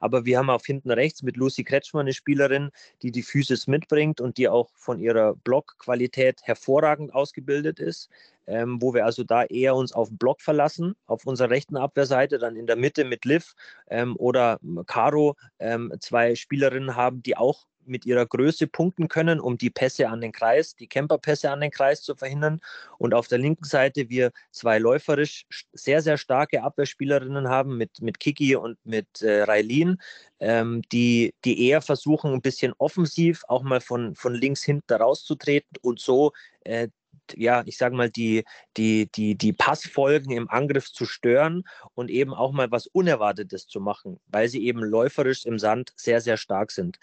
[0.00, 2.70] Aber wir haben auf hinten rechts mit Lucy Kretschmann eine Spielerin,
[3.02, 8.08] die die Physis mitbringt und die auch von ihrer Blockqualität hervorragend ausgebildet ist.
[8.48, 12.38] Ähm, wo wir also da eher uns auf den Block verlassen, auf unserer rechten Abwehrseite,
[12.38, 13.56] dann in der Mitte mit Liv
[13.88, 19.58] ähm, oder Caro ähm, zwei Spielerinnen haben, die auch mit ihrer Größe punkten können, um
[19.58, 22.60] die Pässe an den Kreis, die Camperpässe an den Kreis zu verhindern.
[22.98, 28.20] Und auf der linken Seite wir zwei läuferisch sehr, sehr starke Abwehrspielerinnen haben mit, mit
[28.20, 29.98] Kiki und mit äh, Railin,
[30.40, 35.78] ähm, die, die eher versuchen, ein bisschen offensiv auch mal von, von links hinten rauszutreten
[35.82, 36.32] und so
[36.64, 36.88] äh,
[37.34, 38.44] ja, ich sage mal, die,
[38.76, 43.80] die, die, die Passfolgen im Angriff zu stören und eben auch mal was Unerwartetes zu
[43.80, 46.98] machen, weil sie eben läuferisch im Sand sehr, sehr stark sind.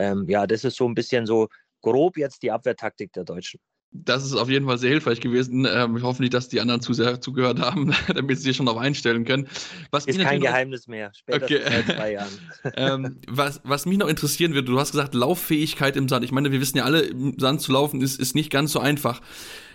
[0.00, 1.48] Ähm, ja, das ist so ein bisschen so
[1.82, 3.60] grob jetzt die Abwehrtaktik der Deutschen.
[3.92, 5.66] Das ist auf jeden Fall sehr hilfreich gewesen.
[5.68, 8.66] Ähm, ich hoffe nicht, dass die anderen zu sehr zugehört haben, damit sie sich schon
[8.66, 9.48] darauf einstellen können.
[9.90, 11.82] Was ist kein Geheimnis mehr, spätestens okay.
[11.86, 12.32] seit zwei Jahren.
[12.76, 16.24] ähm, was, was mich noch interessieren würde, du hast gesagt, Lauffähigkeit im Sand.
[16.24, 18.78] Ich meine, wir wissen ja alle, im Sand zu laufen ist, ist nicht ganz so
[18.78, 19.20] einfach.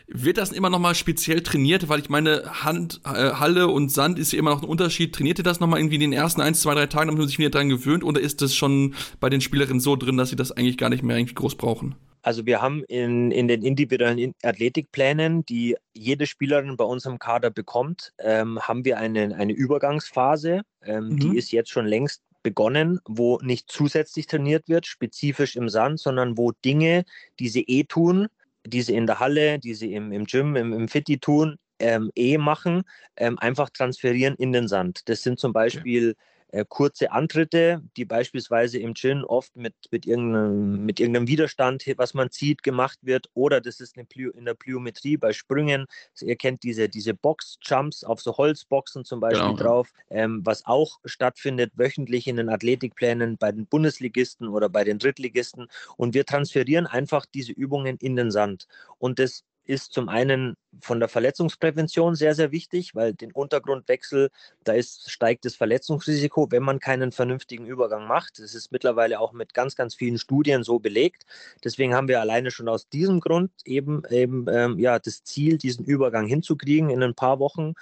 [0.08, 1.90] Wird das immer noch mal speziell trainiert?
[1.90, 5.16] Weil ich meine, Hand, äh, Halle und Sand ist ja immer noch ein Unterschied.
[5.16, 7.28] Trainiert ihr das noch mal irgendwie in den ersten ein, zwei, drei Tagen, damit man
[7.28, 8.04] sich wieder dran gewöhnt?
[8.04, 11.04] Oder ist das schon bei den Spielerinnen so drin, dass sie das eigentlich gar nicht
[11.04, 11.96] mehr irgendwie groß brauchen?
[12.22, 17.52] Also wir haben in, in den individuellen Athletikplänen, die jede Spielerin bei uns im Kader
[17.52, 20.62] bekommt, ähm, haben wir eine, eine Übergangsphase.
[20.84, 21.20] Ähm, mhm.
[21.20, 26.38] Die ist jetzt schon längst begonnen, wo nicht zusätzlich trainiert wird, spezifisch im Sand, sondern
[26.38, 27.06] wo Dinge,
[27.40, 28.28] die sie eh tun,
[28.66, 32.12] die sie in der Halle, die sie im, im Gym, im, im Fitti tun, ähm,
[32.16, 32.84] eh machen,
[33.18, 35.02] ähm, einfach transferieren in den Sand.
[35.10, 36.35] Das sind zum Beispiel okay
[36.70, 42.32] kurze Antritte, die beispielsweise im Gin oft mit, mit, irgendeinem, mit irgendeinem Widerstand, was man
[42.32, 43.30] zieht, gemacht wird.
[43.34, 45.86] Oder das ist Plyo, in der Plyometrie bei Sprüngen.
[46.12, 49.58] Also ihr kennt diese, diese Box-Jumps auf so Holzboxen zum Beispiel genau.
[49.58, 55.00] drauf, ähm, was auch stattfindet wöchentlich in den Athletikplänen bei den Bundesligisten oder bei den
[55.00, 55.68] Drittligisten.
[55.98, 58.68] Und wir transferieren einfach diese Übungen in den Sand.
[59.00, 64.30] Und das ist zum einen von der Verletzungsprävention sehr, sehr wichtig, weil den Untergrundwechsel,
[64.64, 68.40] da ist, steigt das Verletzungsrisiko, wenn man keinen vernünftigen Übergang macht.
[68.40, 71.26] Das ist mittlerweile auch mit ganz, ganz vielen Studien so belegt.
[71.64, 75.86] Deswegen haben wir alleine schon aus diesem Grund eben, eben ähm, ja, das Ziel, diesen
[75.86, 77.74] Übergang hinzukriegen in ein paar Wochen.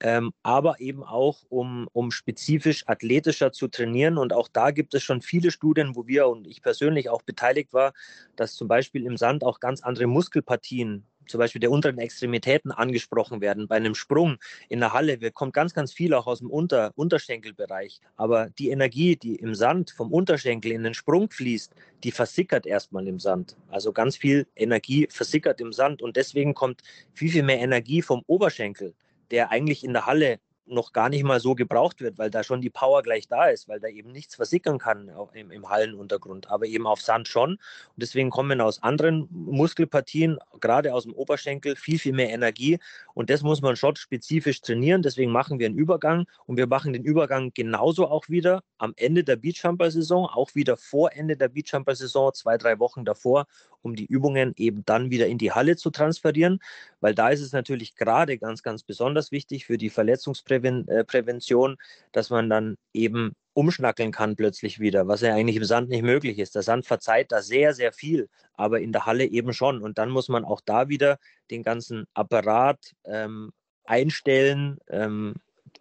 [0.00, 4.18] Ähm, aber eben auch, um, um spezifisch athletischer zu trainieren.
[4.18, 7.72] Und auch da gibt es schon viele Studien, wo wir und ich persönlich auch beteiligt
[7.72, 7.94] war,
[8.36, 11.98] dass zum Beispiel im Sand auch ganz andere Muskelpartien zum Beispiel der unteren
[12.36, 13.66] Extremitäten angesprochen werden.
[13.66, 14.36] Bei einem Sprung
[14.68, 18.00] in der Halle wir, kommt ganz, ganz viel auch aus dem Unter Unterschenkelbereich.
[18.16, 21.72] Aber die Energie, die im Sand vom Unterschenkel in den Sprung fließt,
[22.04, 23.56] die versickert erstmal im Sand.
[23.68, 26.82] Also ganz viel Energie versickert im Sand und deswegen kommt
[27.14, 28.94] viel, viel mehr Energie vom Oberschenkel,
[29.30, 32.60] der eigentlich in der Halle noch gar nicht mal so gebraucht wird, weil da schon
[32.60, 36.66] die Power gleich da ist, weil da eben nichts versickern kann im, im Hallenuntergrund, aber
[36.66, 37.52] eben auf Sand schon.
[37.52, 37.60] Und
[37.96, 42.78] deswegen kommen aus anderen Muskelpartien, gerade aus dem Oberschenkel, viel, viel mehr Energie.
[43.14, 45.02] Und das muss man schon spezifisch trainieren.
[45.02, 49.24] Deswegen machen wir einen Übergang und wir machen den Übergang genauso auch wieder am Ende
[49.24, 53.46] der Beachjumper-Saison, auch wieder vor Ende der Beachjumper-Saison, zwei, drei Wochen davor,
[53.82, 56.60] um die Übungen eben dann wieder in die Halle zu transferieren,
[57.06, 61.76] weil da ist es natürlich gerade ganz, ganz besonders wichtig für die Verletzungsprävention, äh,
[62.10, 66.40] dass man dann eben umschnackeln kann plötzlich wieder, was ja eigentlich im Sand nicht möglich
[66.40, 66.56] ist.
[66.56, 69.82] Der Sand verzeiht da sehr, sehr viel, aber in der Halle eben schon.
[69.82, 71.20] Und dann muss man auch da wieder
[71.52, 73.52] den ganzen Apparat ähm,
[73.84, 75.34] einstellen, ähm,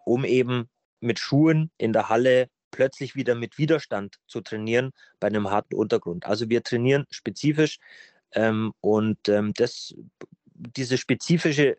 [0.06, 5.50] um eben mit Schuhen in der Halle plötzlich wieder mit Widerstand zu trainieren bei einem
[5.50, 6.28] harten Untergrund.
[6.28, 7.80] Also wir trainieren spezifisch
[8.34, 9.96] ähm, und ähm, das,
[10.56, 11.78] diese spezifische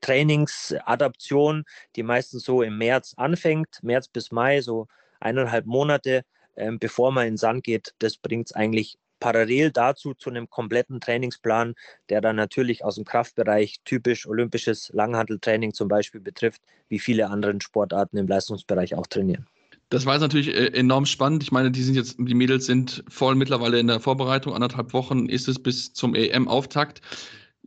[0.00, 1.64] Trainingsadaption,
[1.96, 4.86] die meistens so im März anfängt, März bis Mai, so
[5.20, 6.22] eineinhalb Monate,
[6.56, 10.48] ähm, bevor man in den Sand geht, das bringt es eigentlich parallel dazu zu einem
[10.50, 11.74] kompletten Trainingsplan,
[12.10, 17.56] der dann natürlich aus dem Kraftbereich typisch olympisches Langhanteltraining zum Beispiel betrifft, wie viele andere
[17.60, 19.46] Sportarten im Leistungsbereich auch trainieren.
[19.88, 21.44] Das war jetzt natürlich äh, enorm spannend.
[21.44, 24.52] Ich meine, die sind jetzt, die Mädels sind voll mittlerweile in der Vorbereitung.
[24.52, 27.00] Anderthalb Wochen ist es bis zum EM-Auftakt.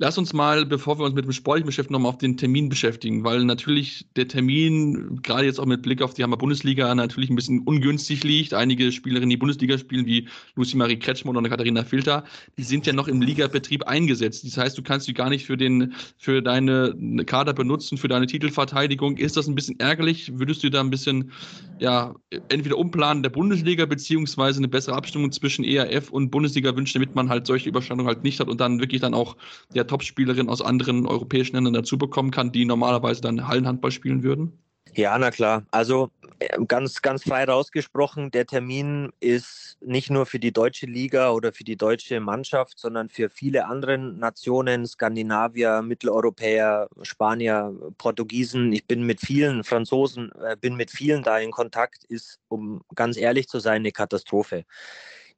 [0.01, 3.25] Lass uns mal, bevor wir uns mit dem Sportlichen beschäftigen, nochmal auf den Termin beschäftigen,
[3.25, 7.35] weil natürlich der Termin, gerade jetzt auch mit Blick auf die Hammer Bundesliga, natürlich ein
[7.35, 8.53] bisschen ungünstig liegt.
[8.53, 12.23] Einige Spielerinnen, die Bundesliga spielen, wie Lucy Marie Kretschmann oder Katharina Filter,
[12.57, 14.45] die sind ja noch im Ligabetrieb eingesetzt.
[14.45, 18.25] Das heißt, du kannst sie gar nicht für, den, für deine Kader benutzen, für deine
[18.25, 19.17] Titelverteidigung.
[19.17, 20.31] Ist das ein bisschen ärgerlich?
[20.39, 21.33] Würdest du da ein bisschen,
[21.79, 22.15] ja,
[22.47, 27.27] entweder umplanen der Bundesliga, beziehungsweise eine bessere Abstimmung zwischen ERF und Bundesliga wünschen, damit man
[27.27, 29.35] halt solche Überschneidungen halt nicht hat und dann wirklich dann auch
[29.75, 34.53] der Topspielerinnen aus anderen europäischen Ländern dazu bekommen kann, die normalerweise dann Hallenhandball spielen würden?
[34.93, 35.63] Ja, na klar.
[35.71, 41.31] Also äh, ganz, ganz frei rausgesprochen, der Termin ist nicht nur für die deutsche Liga
[41.31, 48.73] oder für die deutsche Mannschaft, sondern für viele andere Nationen, Skandinavier, Mitteleuropäer, Spanier, Portugiesen.
[48.73, 53.17] Ich bin mit vielen Franzosen, äh, bin mit vielen da in Kontakt, ist, um ganz
[53.17, 54.65] ehrlich zu sein, eine Katastrophe.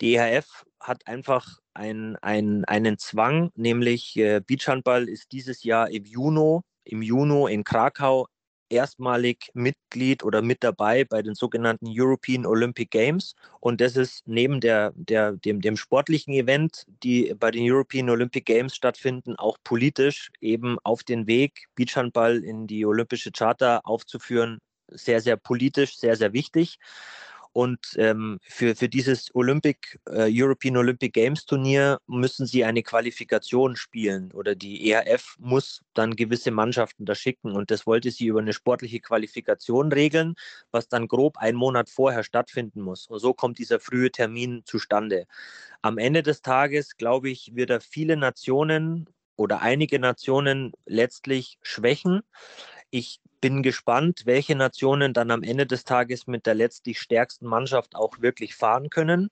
[0.02, 6.06] Die EHF hat einfach ein, ein, einen Zwang, nämlich äh, Beachhandball ist dieses Jahr im
[6.06, 8.28] Juni, im Juni in Krakau
[8.72, 13.36] erstmalig Mitglied oder mit dabei bei den sogenannten European Olympic Games.
[13.60, 18.46] Und das ist neben der, der, dem, dem sportlichen Event, die bei den European Olympic
[18.46, 25.22] Games stattfinden, auch politisch eben auf den Weg, Beachhandball in die olympische Charta aufzuführen, sehr,
[25.22, 26.78] sehr politisch, sehr, sehr wichtig.
[27.54, 33.76] Und ähm, für, für dieses Olympic, äh, European Olympic Games Turnier müssen sie eine Qualifikation
[33.76, 37.52] spielen oder die ERF muss dann gewisse Mannschaften da schicken.
[37.52, 40.36] Und das wollte sie über eine sportliche Qualifikation regeln,
[40.72, 43.08] was dann grob einen Monat vorher stattfinden muss.
[43.08, 45.26] Und so kommt dieser frühe Termin zustande.
[45.82, 52.22] Am Ende des Tages, glaube ich, wird er viele Nationen oder einige Nationen letztlich schwächen.
[52.92, 57.96] Ich bin gespannt, welche Nationen dann am Ende des Tages mit der letztlich stärksten Mannschaft
[57.96, 59.30] auch wirklich fahren können.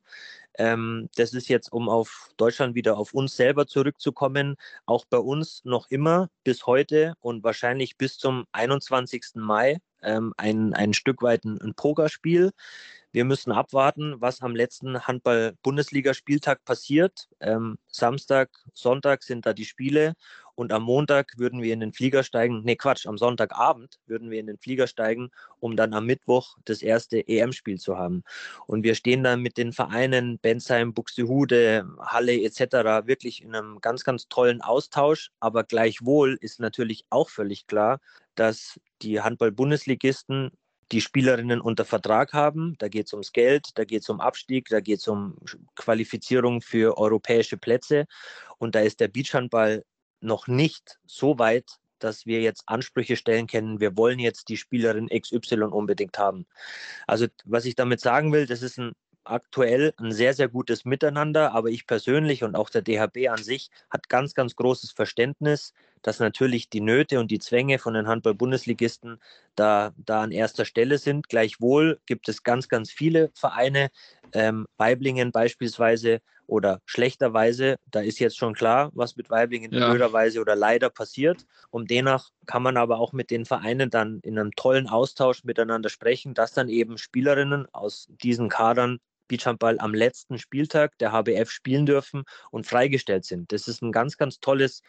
[0.58, 5.63] Ähm, das ist jetzt, um auf Deutschland wieder auf uns selber zurückzukommen, auch bei uns
[5.63, 9.36] noch immer bis heute und wahrscheinlich bis zum 21.
[9.36, 12.52] Mai ähm, ein, ein Stück weit ein, ein Pokerspiel.
[13.12, 17.28] Wir müssen abwarten, was am letzten Handball-Bundesligaspieltag passiert.
[17.39, 20.13] Ähm, Samstag, Sonntag sind da die Spiele
[20.60, 22.63] und am Montag würden wir in den Flieger steigen.
[22.65, 26.82] Nee, Quatsch, am Sonntagabend würden wir in den Flieger steigen, um dann am Mittwoch das
[26.82, 28.24] erste EM-Spiel zu haben.
[28.67, 33.08] Und wir stehen dann mit den Vereinen Bensheim, Buxtehude, Halle etc.
[33.08, 35.32] wirklich in einem ganz, ganz tollen Austausch.
[35.39, 38.02] Aber gleichwohl ist natürlich auch völlig klar,
[38.36, 40.52] dass die Handball-Bundesligisten
[40.91, 42.76] die Spielerinnen unter Vertrag haben.
[42.80, 45.38] Da geht es ums Geld, da geht es um Abstieg, da geht es um
[45.78, 48.08] Qualifizierung für europäische Plätze.
[48.58, 49.86] Und da ist der Beachhandball
[50.21, 51.65] noch nicht so weit,
[51.99, 56.45] dass wir jetzt Ansprüche stellen können, wir wollen jetzt die Spielerin XY unbedingt haben.
[57.08, 58.93] Also was ich damit sagen will, das ist ein
[59.29, 63.69] aktuell ein sehr, sehr gutes Miteinander, aber ich persönlich und auch der DHB an sich
[63.89, 69.20] hat ganz, ganz großes Verständnis, dass natürlich die Nöte und die Zwänge von den Handball-Bundesligisten
[69.56, 71.30] da, da an erster Stelle sind.
[71.30, 73.90] Gleichwohl gibt es ganz, ganz viele Vereine,
[74.34, 79.90] ähm, Weiblingen beispielsweise oder schlechterweise, da ist jetzt schon klar, was mit Weiblingen ja.
[79.90, 81.46] blöderweise oder leider passiert.
[81.70, 85.90] Und demnach kann man aber auch mit den Vereinen dann in einem tollen Austausch miteinander
[85.90, 91.86] sprechen, dass dann eben Spielerinnen aus diesen Kadern Beachhandball am letzten Spieltag der HBF spielen
[91.86, 93.52] dürfen und freigestellt sind.
[93.52, 94.82] Das ist ein ganz, ganz tolles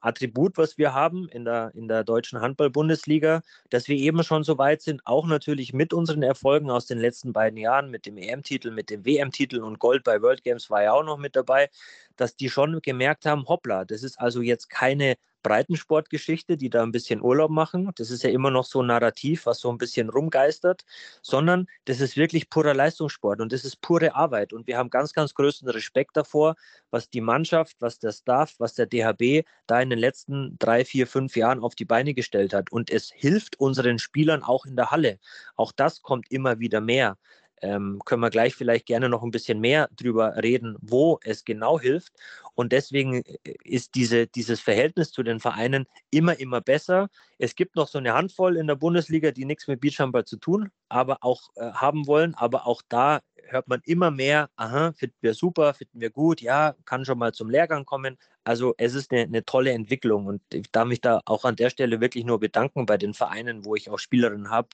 [0.00, 4.56] Attribut, was wir haben in der, in der deutschen Handball-Bundesliga, dass wir eben schon so
[4.58, 8.70] weit sind, auch natürlich mit unseren Erfolgen aus den letzten beiden Jahren, mit dem EM-Titel,
[8.70, 11.70] mit dem WM-Titel und Gold bei World Games war ja auch noch mit dabei,
[12.16, 16.90] dass die schon gemerkt haben, hoppla, das ist also jetzt keine Breitensportgeschichte, die da ein
[16.90, 17.92] bisschen Urlaub machen.
[17.94, 20.84] Das ist ja immer noch so ein Narrativ, was so ein bisschen rumgeistert,
[21.22, 24.52] sondern das ist wirklich purer Leistungssport und das ist pure Arbeit.
[24.52, 26.56] Und wir haben ganz, ganz größten Respekt davor,
[26.90, 31.06] was die Mannschaft, was der Staff, was der DHB da in den letzten drei, vier,
[31.06, 32.70] fünf Jahren auf die Beine gestellt hat.
[32.72, 35.18] Und es hilft unseren Spielern auch in der Halle.
[35.56, 37.16] Auch das kommt immer wieder mehr.
[37.62, 41.80] Ähm, können wir gleich vielleicht gerne noch ein bisschen mehr drüber reden, wo es genau
[41.80, 42.12] hilft.
[42.54, 47.08] Und deswegen äh, ist diese, dieses Verhältnis zu den Vereinen immer, immer besser.
[47.38, 50.70] Es gibt noch so eine Handvoll in der Bundesliga, die nichts mit Beachhandball zu tun
[50.94, 52.34] aber auch äh, haben wollen.
[52.34, 56.74] Aber auch da hört man immer mehr, aha, finden wir super, finden wir gut, ja,
[56.84, 58.18] kann schon mal zum Lehrgang kommen.
[58.44, 61.70] Also es ist eine, eine, tolle Entwicklung und ich darf mich da auch an der
[61.70, 64.68] Stelle wirklich nur bedanken bei den Vereinen, wo ich auch Spielerinnen habe.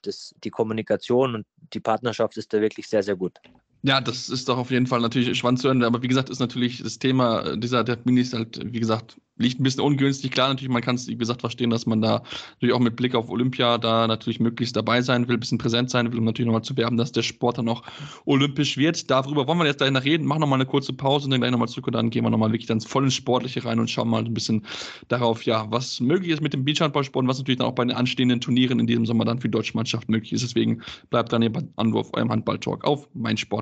[0.44, 3.38] Die Kommunikation und die Partnerschaft ist da wirklich sehr, sehr gut.
[3.82, 5.82] Ja, das ist doch auf jeden Fall natürlich spannend zu hören.
[5.82, 9.58] Aber wie gesagt, ist natürlich das Thema äh, dieser Termin ist halt, wie gesagt, liegt
[9.58, 10.30] ein bisschen ungünstig.
[10.30, 13.14] Klar, natürlich, man kann es, wie gesagt, verstehen, dass man da natürlich auch mit Blick
[13.14, 16.46] auf Olympia da natürlich möglichst dabei sein will, ein bisschen präsent sein will, um natürlich
[16.46, 17.82] nochmal zu werben, dass der Sport dann auch
[18.26, 19.10] olympisch wird.
[19.10, 20.26] Darüber wollen wir jetzt gleich noch reden.
[20.26, 22.52] Machen nochmal eine kurze Pause und dann gleich nochmal zurück und dann gehen wir nochmal
[22.52, 24.66] wirklich dann voll ins Sportliche rein und schauen mal ein bisschen
[25.08, 27.96] darauf, ja, was möglich ist mit dem Beachhandballsport und was natürlich dann auch bei den
[27.96, 30.42] anstehenden Turnieren in diesem Sommer dann für die deutsche Mannschaft möglich ist.
[30.42, 33.08] Deswegen bleibt dann hier bei Anwurf eurem Handballtalk auf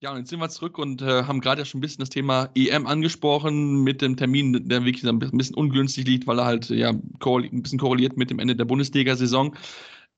[0.00, 2.10] Ja, und jetzt sind wir zurück und äh, haben gerade ja schon ein bisschen das
[2.10, 6.68] Thema EM angesprochen mit dem Termin, der wirklich ein bisschen ungünstig liegt, weil er halt
[6.68, 9.56] ja ein bisschen korreliert mit dem Ende der Bundesliga-Saison.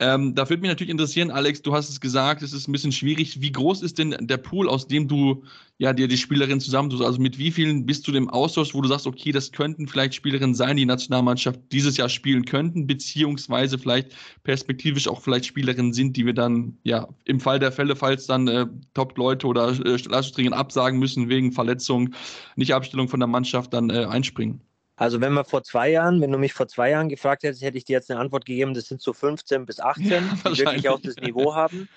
[0.01, 2.93] Ähm, da würde mich natürlich interessieren, Alex, du hast es gesagt, es ist ein bisschen
[2.93, 3.41] schwierig.
[3.41, 5.43] Wie groß ist denn der Pool, aus dem du
[5.79, 7.03] ja dir die Spielerinnen zusammentust?
[7.03, 10.15] Also mit wie vielen bist du dem Austausch, wo du sagst, okay, das könnten vielleicht
[10.15, 14.13] Spielerinnen sein, die Nationalmannschaft dieses Jahr spielen könnten, beziehungsweise vielleicht
[14.45, 18.47] perspektivisch auch vielleicht Spielerinnen sind, die wir dann ja im Fall der Fälle, falls dann
[18.47, 22.15] äh, Top-Leute oder äh, Leistungsträger absagen müssen wegen Verletzung,
[22.55, 24.61] nicht Abstellung von der Mannschaft, dann äh, einspringen.
[24.99, 27.79] Also wenn wir vor zwei Jahren, wenn du mich vor zwei Jahren gefragt hättest, hätte
[27.79, 30.89] ich dir jetzt eine Antwort gegeben, das sind so 15 bis 18, ja, die wirklich
[30.89, 31.89] auch das Niveau haben.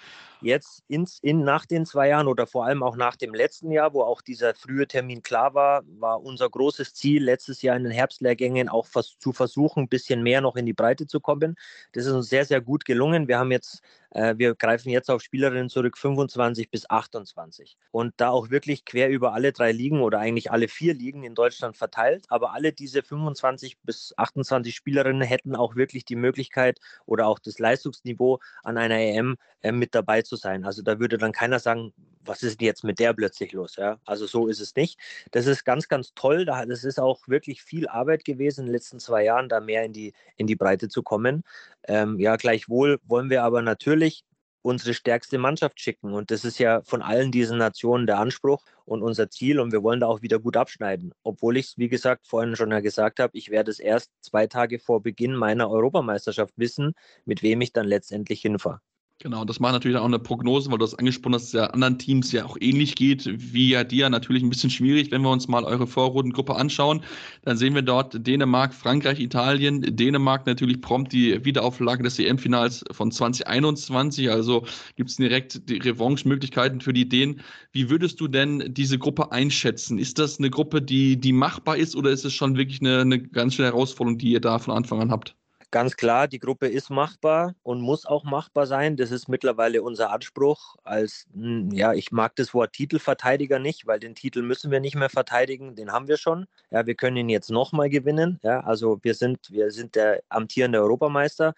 [0.43, 3.93] Jetzt ins, in, nach den zwei Jahren oder vor allem auch nach dem letzten Jahr,
[3.93, 7.91] wo auch dieser frühe Termin klar war, war unser großes Ziel, letztes Jahr in den
[7.91, 11.55] Herbstlehrgängen auch zu versuchen, ein bisschen mehr noch in die Breite zu kommen.
[11.93, 13.27] Das ist uns sehr, sehr gut gelungen.
[13.27, 18.29] Wir haben jetzt äh, wir greifen jetzt auf Spielerinnen zurück 25 bis 28 und da
[18.29, 22.25] auch wirklich quer über alle drei Ligen oder eigentlich alle vier Ligen in Deutschland verteilt.
[22.29, 27.59] Aber alle diese 25 bis 28 Spielerinnen hätten auch wirklich die Möglichkeit oder auch das
[27.59, 30.65] Leistungsniveau an einer EM äh, mit dabei zu sein.
[30.65, 31.93] Also da würde dann keiner sagen,
[32.25, 33.75] was ist denn jetzt mit der plötzlich los?
[33.75, 33.99] Ja?
[34.05, 34.99] Also so ist es nicht.
[35.31, 36.45] Das ist ganz, ganz toll.
[36.45, 39.93] Das ist auch wirklich viel Arbeit gewesen in den letzten zwei Jahren, da mehr in
[39.93, 41.43] die, in die Breite zu kommen.
[41.87, 44.23] Ähm, ja, gleichwohl wollen wir aber natürlich
[44.61, 46.13] unsere stärkste Mannschaft schicken.
[46.13, 49.59] Und das ist ja von allen diesen Nationen der Anspruch und unser Ziel.
[49.59, 51.13] Und wir wollen da auch wieder gut abschneiden.
[51.23, 54.47] Obwohl ich es, wie gesagt, vorhin schon ja gesagt habe, ich werde es erst zwei
[54.47, 56.93] Tage vor Beginn meiner Europameisterschaft wissen,
[57.25, 58.81] mit wem ich dann letztendlich hinfahre.
[59.23, 61.99] Genau, das macht natürlich auch eine Prognose, weil du hast angesprochen, dass es ja anderen
[61.99, 64.09] Teams ja auch ähnlich geht wie ja dir.
[64.09, 67.03] Natürlich ein bisschen schwierig, wenn wir uns mal eure Vorrundengruppe anschauen.
[67.43, 69.95] Dann sehen wir dort Dänemark, Frankreich, Italien.
[69.95, 74.31] Dänemark natürlich prompt die Wiederauflage des EM-Finals von 2021.
[74.31, 77.41] Also gibt es direkt die Revanche-Möglichkeiten für die Dänen.
[77.73, 79.99] Wie würdest du denn diese Gruppe einschätzen?
[79.99, 83.21] Ist das eine Gruppe, die, die machbar ist oder ist es schon wirklich eine, eine
[83.21, 85.35] ganz schöne Herausforderung, die ihr da von Anfang an habt?
[85.71, 88.97] Ganz klar, die Gruppe ist machbar und muss auch machbar sein.
[88.97, 90.75] Das ist mittlerweile unser Anspruch.
[90.83, 94.95] Als, hm, ja, ich mag das Wort Titelverteidiger nicht, weil den Titel müssen wir nicht
[94.95, 95.75] mehr verteidigen.
[95.77, 96.45] Den haben wir schon.
[96.71, 98.37] Ja, wir können ihn jetzt nochmal gewinnen.
[98.43, 101.53] Ja, also wir sind, wir sind der amtierende Europameister.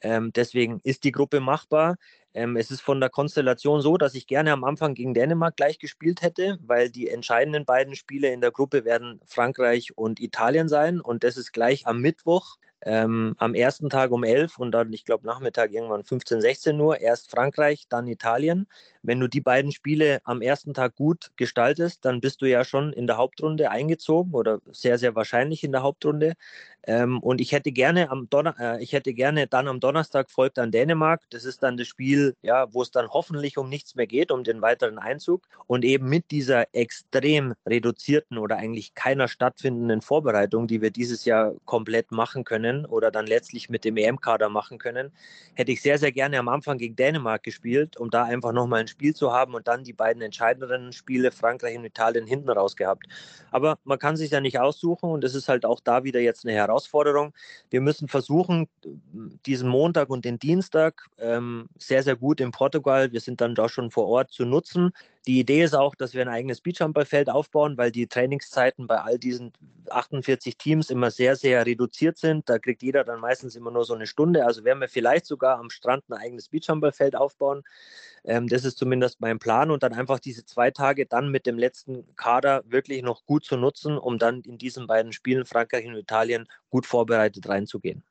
[0.00, 1.94] Ähm, deswegen ist die Gruppe machbar.
[2.34, 5.78] Ähm, es ist von der Konstellation so, dass ich gerne am Anfang gegen Dänemark gleich
[5.78, 11.00] gespielt hätte, weil die entscheidenden beiden Spiele in der Gruppe werden Frankreich und Italien sein.
[11.00, 15.04] Und das ist gleich am Mittwoch ähm, am ersten Tag um 11 und dann, ich
[15.04, 18.66] glaube, Nachmittag irgendwann 15, 16 Uhr, erst Frankreich, dann Italien.
[19.02, 22.92] Wenn du die beiden Spiele am ersten Tag gut gestaltest, dann bist du ja schon
[22.92, 26.34] in der Hauptrunde eingezogen oder sehr, sehr wahrscheinlich in der Hauptrunde.
[26.84, 30.58] Ähm, und ich hätte gerne am Donner äh, ich hätte gerne dann am Donnerstag folgt
[30.58, 31.22] dann Dänemark.
[31.30, 34.42] Das ist dann das Spiel, ja, wo es dann hoffentlich um nichts mehr geht, um
[34.42, 35.46] den weiteren Einzug.
[35.66, 41.54] Und eben mit dieser extrem reduzierten oder eigentlich keiner stattfindenden Vorbereitung, die wir dieses Jahr
[41.64, 45.12] komplett machen können oder dann letztlich mit dem EM-Kader machen können,
[45.54, 48.88] hätte ich sehr, sehr gerne am Anfang gegen Dänemark gespielt, um da einfach nochmal ein
[48.88, 53.06] Spiel zu haben und dann die beiden entscheidenden Spiele Frankreich und Italien hinten raus gehabt.
[53.50, 56.44] Aber man kann sich ja nicht aussuchen und es ist halt auch da wieder jetzt
[56.44, 57.32] eine Herausforderung Herausforderung.
[57.70, 58.68] Wir müssen versuchen,
[59.46, 63.68] diesen Montag und den Dienstag ähm, sehr, sehr gut in Portugal, wir sind dann da
[63.68, 64.92] schon vor Ort, zu nutzen.
[65.28, 69.20] Die Idee ist auch, dass wir ein eigenes Beachhandballfeld aufbauen, weil die Trainingszeiten bei all
[69.20, 69.52] diesen
[69.88, 72.48] 48 Teams immer sehr, sehr reduziert sind.
[72.48, 74.44] Da kriegt jeder dann meistens immer nur so eine Stunde.
[74.44, 77.62] Also werden wir vielleicht sogar am Strand ein eigenes Beachhandballfeld aufbauen.
[78.24, 81.56] Ähm, das ist zumindest mein Plan und dann einfach diese zwei Tage dann mit dem
[81.56, 85.94] letzten Kader wirklich noch gut zu nutzen, um dann in diesen beiden Spielen Frankreich und
[85.94, 88.02] Italien gut vorbereitet reinzugehen.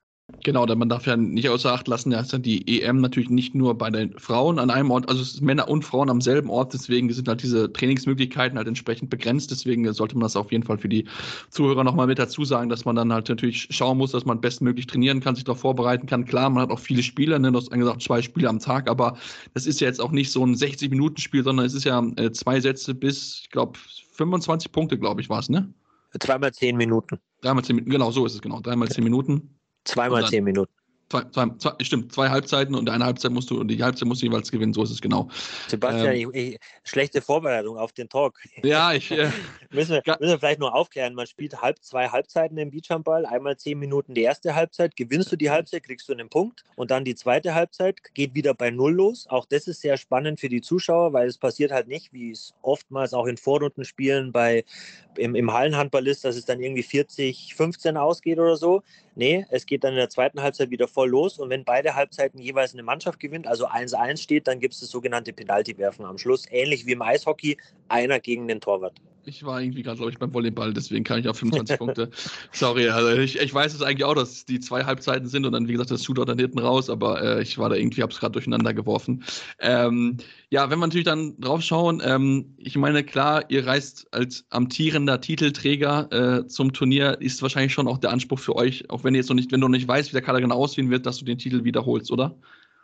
[0.44, 3.78] Genau, denn man darf ja nicht außer Acht lassen, dass die EM natürlich nicht nur
[3.78, 6.74] bei den Frauen an einem Ort, also es ist Männer und Frauen am selben Ort,
[6.74, 10.78] deswegen sind halt diese Trainingsmöglichkeiten halt entsprechend begrenzt, deswegen sollte man das auf jeden Fall
[10.80, 11.06] für die
[11.50, 14.88] Zuhörer nochmal mit dazu sagen, dass man dann halt natürlich schauen muss, dass man bestmöglich
[14.88, 16.26] trainieren kann, sich darauf vorbereiten kann.
[16.26, 19.18] Klar, man hat auch viele Spiele, ne, du hast gesagt, zwei Spiele am Tag, aber
[19.54, 22.60] das ist ja jetzt auch nicht so ein 60-Minuten-Spiel, sondern es ist ja äh, zwei
[22.60, 23.78] Sätze bis, ich glaube,
[24.14, 25.72] 25 Punkte, glaube ich, war es, ne?
[26.20, 27.20] Dreimal zehn Minuten.
[27.42, 28.60] Dreimal zehn Minuten, genau, so ist es, genau.
[28.60, 29.61] Dreimal zehn Minuten.
[29.86, 30.81] Zweimal zehn Minuten.
[31.12, 34.22] Zwei, zwei, zwei, stimmt, zwei Halbzeiten und eine Halbzeit musst du und die Halbzeit musst
[34.22, 35.28] du jeweils gewinnen, so ist es genau.
[35.68, 38.40] Sebastian, ähm, ich, ich, schlechte Vorbereitung auf den Talk.
[38.64, 39.12] Ja, ich.
[39.12, 39.30] Äh,
[39.72, 41.14] müssen, wir, müssen wir vielleicht nur aufklären.
[41.14, 45.36] Man spielt halb zwei Halbzeiten im Beachhandball, einmal zehn Minuten die erste Halbzeit, gewinnst du
[45.36, 48.94] die Halbzeit, kriegst du einen Punkt und dann die zweite Halbzeit geht wieder bei Null
[48.94, 49.28] los.
[49.28, 52.54] Auch das ist sehr spannend für die Zuschauer, weil es passiert halt nicht, wie es
[52.62, 54.64] oftmals auch in Vorrundenspielen bei,
[55.18, 58.82] im, im Hallenhandball ist, dass es dann irgendwie 40, 15 ausgeht oder so.
[59.16, 62.40] Nee, es geht dann in der zweiten Halbzeit wieder voll los und wenn beide Halbzeiten
[62.40, 66.46] jeweils eine Mannschaft gewinnt, also 1-1 steht, dann gibt es das sogenannte Penalty-Werfen am Schluss.
[66.52, 68.94] Ähnlich wie im Eishockey, einer gegen den Torwart.
[69.26, 72.10] Ich war irgendwie gerade, glaube ich, beim Volleyball, deswegen kann ich auf 25 Punkte.
[72.52, 75.68] Sorry, also ich, ich weiß es eigentlich auch, dass die zwei Halbzeiten sind und dann,
[75.68, 78.20] wie gesagt, das Shootout dann hinten raus, aber äh, ich war da irgendwie, habe es
[78.20, 79.24] gerade durcheinander geworfen.
[79.60, 80.18] Ähm,
[80.50, 85.22] ja, wenn wir natürlich dann drauf schauen, ähm, ich meine, klar, ihr reist als amtierender
[85.22, 89.20] Titelträger äh, zum Turnier, ist wahrscheinlich schon auch der Anspruch für euch, auch wenn ihr
[89.20, 91.20] jetzt noch nicht, wenn du noch nicht weißt, wie der Kader genau aussehen wird, dass
[91.20, 92.36] du den Titel wiederholst, oder?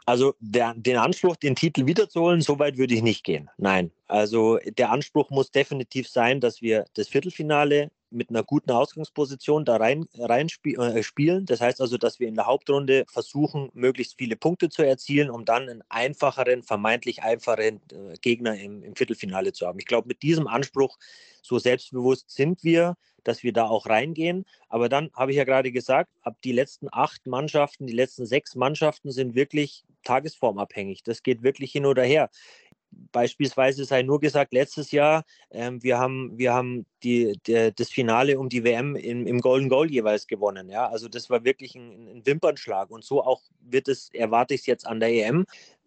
[0.08, 3.50] Also der, den Anspruch, den Titel wiederzuholen, so weit würde ich nicht gehen.
[3.58, 3.92] Nein.
[4.08, 9.78] Also der Anspruch muss definitiv sein, dass wir das Viertelfinale mit einer guten Ausgangsposition da
[9.78, 11.46] rein, rein spiel, äh, spielen.
[11.46, 15.46] Das heißt also, dass wir in der Hauptrunde versuchen, möglichst viele Punkte zu erzielen, um
[15.46, 19.80] dann einen einfacheren, vermeintlich einfacheren äh, Gegner im, im Viertelfinale zu haben.
[19.80, 20.98] Ich glaube, mit diesem Anspruch,
[21.42, 24.46] so selbstbewusst sind wir, dass wir da auch reingehen.
[24.70, 28.56] Aber dann habe ich ja gerade gesagt, ab die letzten acht Mannschaften, die letzten sechs
[28.56, 31.04] Mannschaften sind wirklich tagesformabhängig.
[31.04, 32.30] Das geht wirklich hin oder her.
[33.12, 38.40] Beispielsweise sei nur gesagt, letztes Jahr, ähm, wir haben, wir haben die, der, das Finale
[38.40, 40.70] um die WM im, im Golden Goal jeweils gewonnen.
[40.70, 40.88] Ja?
[40.90, 42.90] Also das war wirklich ein, ein Wimpernschlag.
[42.90, 45.46] Und so auch wird es, erwarte ich es jetzt an der EM.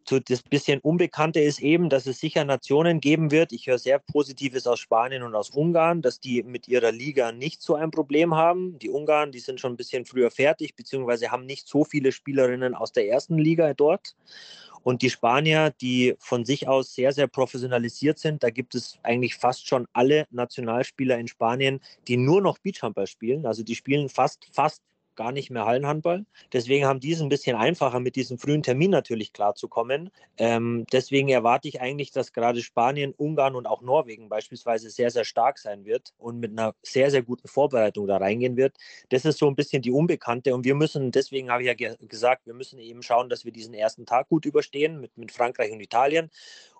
[0.08, 3.52] So das bisschen Unbekannte ist eben, dass es sicher Nationen geben wird.
[3.52, 7.62] Ich höre sehr Positives aus Spanien und aus Ungarn, dass die mit ihrer Liga nicht
[7.62, 8.78] so ein Problem haben.
[8.78, 12.74] Die Ungarn, die sind schon ein bisschen früher fertig, beziehungsweise haben nicht so viele Spielerinnen
[12.74, 14.16] aus der ersten Liga dort.
[14.82, 19.34] Und die Spanier, die von sich aus sehr, sehr professionalisiert sind, da gibt es eigentlich
[19.36, 23.46] fast schon alle Nationalspieler in Spanien, die nur noch Beachhandball spielen.
[23.46, 24.82] Also die spielen fast, fast
[25.20, 26.24] gar nicht mehr Hallenhandball.
[26.50, 30.08] Deswegen haben die es ein bisschen einfacher, mit diesem frühen Termin natürlich klarzukommen.
[30.38, 35.26] Ähm, deswegen erwarte ich eigentlich, dass gerade Spanien, Ungarn und auch Norwegen beispielsweise sehr, sehr
[35.26, 38.78] stark sein wird und mit einer sehr, sehr guten Vorbereitung da reingehen wird.
[39.10, 41.96] Das ist so ein bisschen die Unbekannte und wir müssen, deswegen habe ich ja ge
[42.08, 45.70] gesagt, wir müssen eben schauen, dass wir diesen ersten Tag gut überstehen mit, mit Frankreich
[45.70, 46.30] und Italien.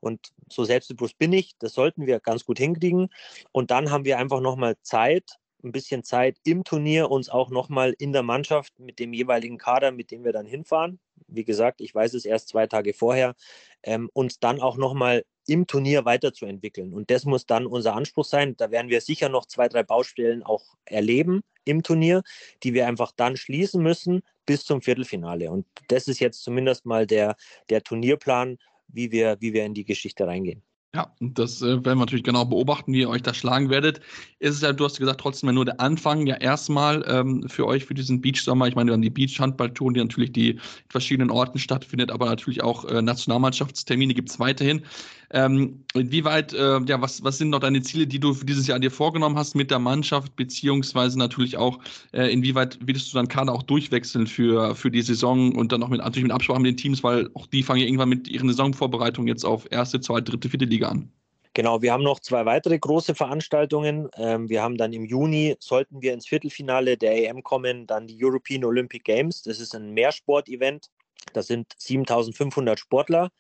[0.01, 3.11] Und so selbstbewusst bin ich, das sollten wir ganz gut hinkriegen.
[3.53, 7.95] Und dann haben wir einfach nochmal Zeit, ein bisschen Zeit im Turnier, uns auch nochmal
[7.99, 11.01] in der Mannschaft mit dem jeweiligen Kader, mit dem wir dann hinfahren.
[11.27, 13.35] Wie gesagt, ich weiß es erst zwei Tage vorher,
[13.83, 16.93] ähm, uns dann auch nochmal im Turnier weiterzuentwickeln.
[16.93, 18.57] Und das muss dann unser Anspruch sein.
[18.57, 22.23] Da werden wir sicher noch zwei, drei Baustellen auch erleben im Turnier,
[22.63, 25.51] die wir einfach dann schließen müssen bis zum Viertelfinale.
[25.51, 27.37] Und das ist jetzt zumindest mal der,
[27.69, 28.59] der Turnierplan,
[28.89, 30.63] wie wir, wie wir in die Geschichte reingehen.
[30.93, 34.01] Ja, das äh, werden wir natürlich genau beobachten, wie ihr euch da schlagen werdet.
[34.41, 37.85] Es ist ja, du hast gesagt, trotzdem nur der Anfang, ja erstmal ähm, für euch
[37.85, 38.67] für diesen Beach-Sommer.
[38.67, 42.85] Ich meine, dann die Beach-Handballtouren, die natürlich die in verschiedenen Orten stattfindet, aber natürlich auch
[42.87, 44.85] äh, Nationalmannschaftstermine gibt es weiterhin.
[45.33, 48.81] Ähm, inwieweit, äh, ja, was, was sind noch deine Ziele, die du für dieses Jahr
[48.81, 51.79] dir vorgenommen hast mit der Mannschaft, beziehungsweise natürlich auch,
[52.13, 55.89] äh, inwieweit würdest du dann Kader auch durchwechseln für, für die Saison und dann auch
[55.89, 58.49] mit, natürlich mit Absprache mit den Teams, weil auch die fangen ja irgendwann mit ihren
[58.49, 61.13] Saisonvorbereitungen jetzt auf erste, zweite, dritte, vierte Liga an.
[61.55, 64.09] Genau, wir haben noch zwei weitere große Veranstaltungen.
[64.17, 68.25] Ähm, wir haben dann im Juni, sollten wir ins Viertelfinale der EM kommen, dann die
[68.25, 69.43] European Olympic Games.
[69.43, 70.91] Das ist ein Mehrsport-Event.
[71.33, 73.31] Da sind 7500 Sportler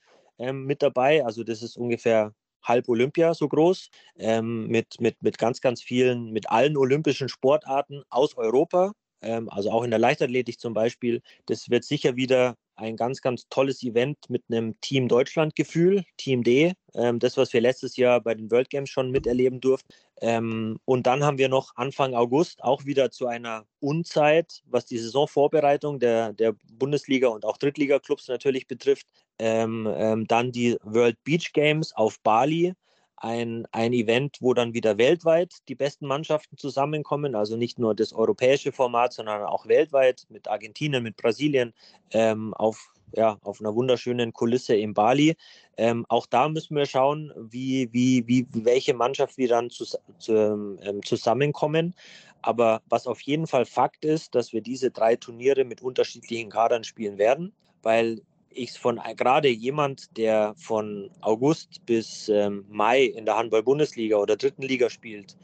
[0.41, 1.25] ähm, mit dabei.
[1.25, 2.33] Also das ist ungefähr
[2.63, 8.03] halb Olympia so groß, ähm, mit, mit, mit ganz, ganz vielen, mit allen olympischen Sportarten
[8.11, 8.93] aus Europa.
[9.23, 11.23] ähm, also auch in der Leichtathletik zum Beispiel.
[11.47, 16.73] Das wird sicher wieder ein ganz, ganz tolles Event mit einem Team Deutschland-Gefühl, Team D,
[16.95, 19.93] ähm, das, was wir letztes Jahr bei den World Games schon miterleben durften.
[20.23, 24.99] Ähm, und dann haben wir noch Anfang August auch wieder zu einer Unzeit, was die
[24.99, 29.07] Saisonvorbereitung der, der Bundesliga und auch Drittliga-Clubs natürlich betrifft,
[29.41, 32.75] ähm, ähm dann die World Beach Games auf Bali
[33.21, 38.13] ein, ein Event, wo dann wieder weltweit die besten Mannschaften zusammenkommen, also nicht nur das
[38.13, 41.75] europäische Format, sondern auch weltweit mit Argentinien, mit Brasilien
[42.13, 45.37] ähm, auf, ja, auf einer wunderschönen Kulisse in Bali.
[45.77, 49.85] Ähm, auch da müssen wir schauen, wie, wie, wie, welche Mannschaft wir dann zu,
[50.19, 51.95] zu, ähm, zusammenkommen.
[52.41, 56.85] Aber was auf jeden Fall Fakt ist, dass wir diese drei Turniere mit unterschiedlichen Kadern
[56.85, 63.25] spielen werden, weil ich von äh, gerade jemand, der von August bis ähm, Mai in
[63.25, 65.37] der Handball-Bundesliga oder dritten Liga spielt,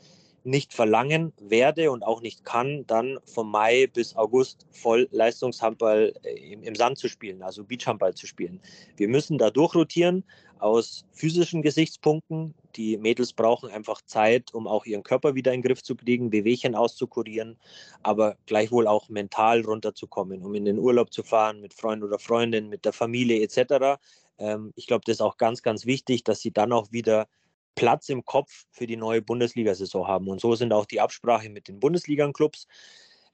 [0.44, 6.52] nicht verlangen werde und auch nicht kann, dann von Mai bis August voll Leistungshandball äh,
[6.52, 8.60] im, im Sand zu spielen, also Beachhandball zu spielen.
[8.96, 10.24] Wir müssen da durchrotieren
[10.58, 12.54] aus physischen Gesichtspunkten.
[12.76, 16.30] Die Mädels brauchen einfach Zeit, um auch ihren Körper wieder in den Griff zu kriegen,
[16.30, 17.58] Bewegchen auszukurieren,
[18.02, 22.68] aber gleichwohl auch mental runterzukommen, um in den Urlaub zu fahren mit Freund oder Freundin,
[22.68, 23.98] mit der Familie etc.
[24.38, 27.26] Ähm, ich glaube, das ist auch ganz, ganz wichtig, dass sie dann auch wieder
[27.74, 30.28] Platz im Kopf für die neue Bundesliga-Saison haben.
[30.28, 32.66] Und so sind auch die Absprachen mit den Bundesliga-Clubs.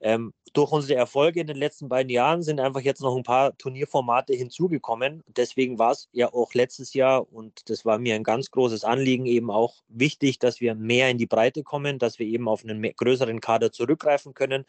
[0.03, 3.57] Ähm, durch unsere Erfolge in den letzten beiden Jahren sind einfach jetzt noch ein paar
[3.57, 5.22] Turnierformate hinzugekommen.
[5.28, 9.24] Deswegen war es ja auch letztes Jahr, und das war mir ein ganz großes Anliegen,
[9.26, 12.82] eben auch wichtig, dass wir mehr in die Breite kommen, dass wir eben auf einen
[12.82, 14.66] größeren Kader zurückgreifen können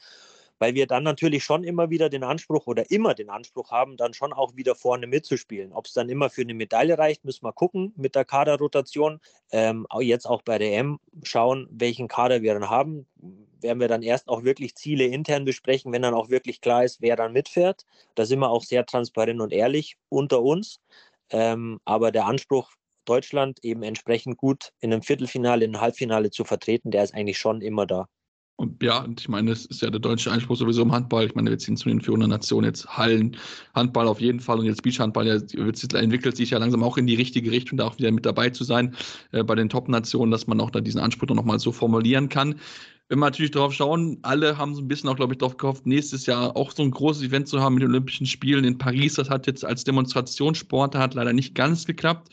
[0.60, 4.14] weil wir dann natürlich schon immer wieder den Anspruch oder immer den Anspruch haben, dann
[4.14, 5.74] schon auch wieder vorne mitzuspielen.
[5.74, 9.20] Ob es dann immer für eine Medaille reicht, müssen wir gucken mit der Kaderrotation.
[9.52, 13.08] Ähm, jetzt auch bei der M schauen, welchen Kader wir dann haben.
[13.62, 17.02] Werden wir dann erst auch wirklich Ziele intern besprechen, wenn dann auch wirklich klar ist,
[17.02, 17.86] wer dann mitfährt.
[18.16, 20.80] Da sind wir auch sehr transparent und ehrlich unter uns.
[21.30, 22.72] Ähm, aber der Anspruch
[23.06, 27.38] Deutschland eben entsprechend gut in einem Viertelfinale, in einem Halbfinale zu vertreten, der ist eigentlich
[27.38, 28.08] schon immer da.
[28.56, 31.26] Und ja, und ich meine, es ist ja der deutsche Einspruch sowieso im Handball.
[31.26, 33.36] Ich meine, wir ziehen zu den führenden Nationen jetzt Hallen,
[33.74, 37.16] Handball auf jeden Fall und jetzt Beachhandball, ja, entwickelt sich ja langsam auch in die
[37.16, 38.96] richtige Richtung, da auch wieder mit dabei zu sein
[39.32, 42.56] äh, bei den Top-Nationen, dass man auch da diesen Anspruch noch mal so formulieren kann.
[43.10, 45.86] Wenn wir natürlich darauf schauen, alle haben so ein bisschen auch, glaube ich, darauf gehofft,
[45.86, 49.16] nächstes Jahr auch so ein großes Event zu haben mit den Olympischen Spielen in Paris.
[49.16, 52.30] Das hat jetzt als Demonstrationssport, hat leider nicht ganz geklappt.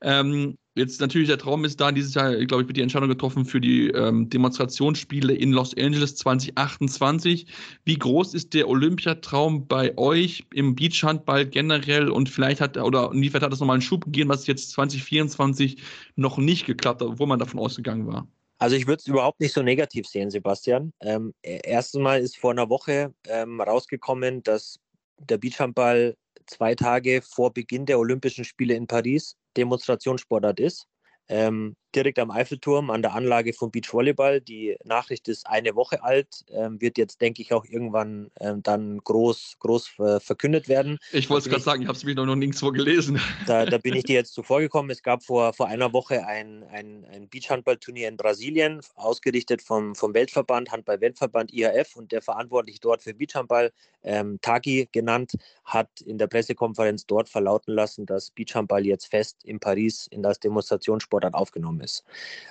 [0.00, 3.44] Ähm, jetzt natürlich der Traum ist da, dieses Jahr, glaube ich, wird die Entscheidung getroffen
[3.44, 7.46] für die ähm, Demonstrationsspiele in Los Angeles 2028.
[7.84, 13.42] Wie groß ist der Olympiatraum bei euch im Beachhandball generell und vielleicht hat, oder inwiefern
[13.42, 15.82] hat das nochmal einen Schub gegeben, was jetzt 2024
[16.16, 18.28] noch nicht geklappt hat, obwohl man davon ausgegangen war?
[18.62, 20.92] Also ich würde es überhaupt nicht so negativ sehen, Sebastian.
[21.00, 24.78] Ähm, e-, erstens mal ist vor einer Woche ähm, rausgekommen, dass
[25.18, 30.86] der Beachhandball zwei Tage vor Beginn der Olympischen Spiele in Paris Demonstrationssportart ist.
[31.28, 34.40] Ähm, direkt am Eiffelturm an der Anlage vom Beachvolleyball.
[34.40, 38.98] Die Nachricht ist eine Woche alt, ähm, wird jetzt, denke ich, auch irgendwann ähm, dann
[38.98, 40.98] groß, groß äh, verkündet werden.
[41.12, 43.20] Ich wollte es gerade sagen, ich habe es mir noch, noch nirgendwo gelesen.
[43.46, 44.90] Da, da, bin ich dir jetzt zuvor gekommen.
[44.90, 50.14] Es gab vor, vor einer Woche ein, ein, ein Beachhandballturnier in Brasilien, ausgerichtet vom, vom
[50.14, 53.72] Weltverband, Handball-Weltverband IHF und der verantwortlich dort für Beachhandball,
[54.04, 55.32] ähm, Taki genannt,
[55.64, 60.38] hat in der Pressekonferenz dort verlauten lassen, dass Beachhandball jetzt fest in Paris in das
[60.40, 62.04] Demonstrationssportart aufgenommen ist.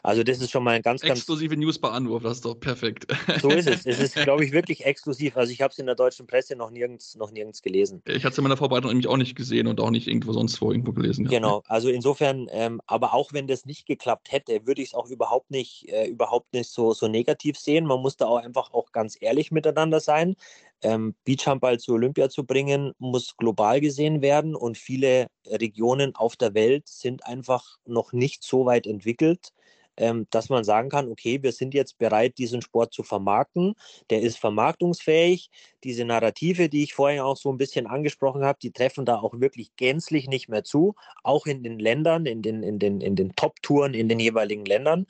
[0.03, 1.19] Also das ist schon mal ein ganz, ganz...
[1.19, 3.07] Exklusive News bei Anwurf, das ist doch perfekt.
[3.41, 3.85] So ist es.
[3.85, 5.37] Es ist, glaube ich, wirklich exklusiv.
[5.37, 8.01] Also ich habe es in der deutschen Presse noch nirgends, noch nirgends gelesen.
[8.05, 10.61] Ich hatte es in meiner Vorbereitung nämlich auch nicht gesehen und auch nicht irgendwo sonst
[10.61, 11.25] wo irgendwo gelesen.
[11.25, 11.31] Ja.
[11.31, 15.09] Genau, also insofern, ähm, aber auch wenn das nicht geklappt hätte, würde ich es auch
[15.09, 17.85] überhaupt nicht, äh, überhaupt nicht so, so negativ sehen.
[17.85, 20.35] Man muss da auch einfach auch ganz ehrlich miteinander sein.
[20.83, 26.53] Ähm, Beachhandball zu Olympia zu bringen, muss global gesehen werden und viele Regionen auf der
[26.53, 29.51] Welt sind einfach noch nicht so weit entwickelt,
[29.97, 33.75] ähm, dass man sagen kann, okay, wir sind jetzt bereit, diesen Sport zu vermarkten.
[34.09, 35.49] Der ist vermarktungsfähig.
[35.83, 39.33] Diese Narrative, die ich vorhin auch so ein bisschen angesprochen habe, die treffen da auch
[39.39, 43.35] wirklich gänzlich nicht mehr zu, auch in den Ländern, in den, in den, in den
[43.35, 45.07] Top-Touren in den jeweiligen Ländern.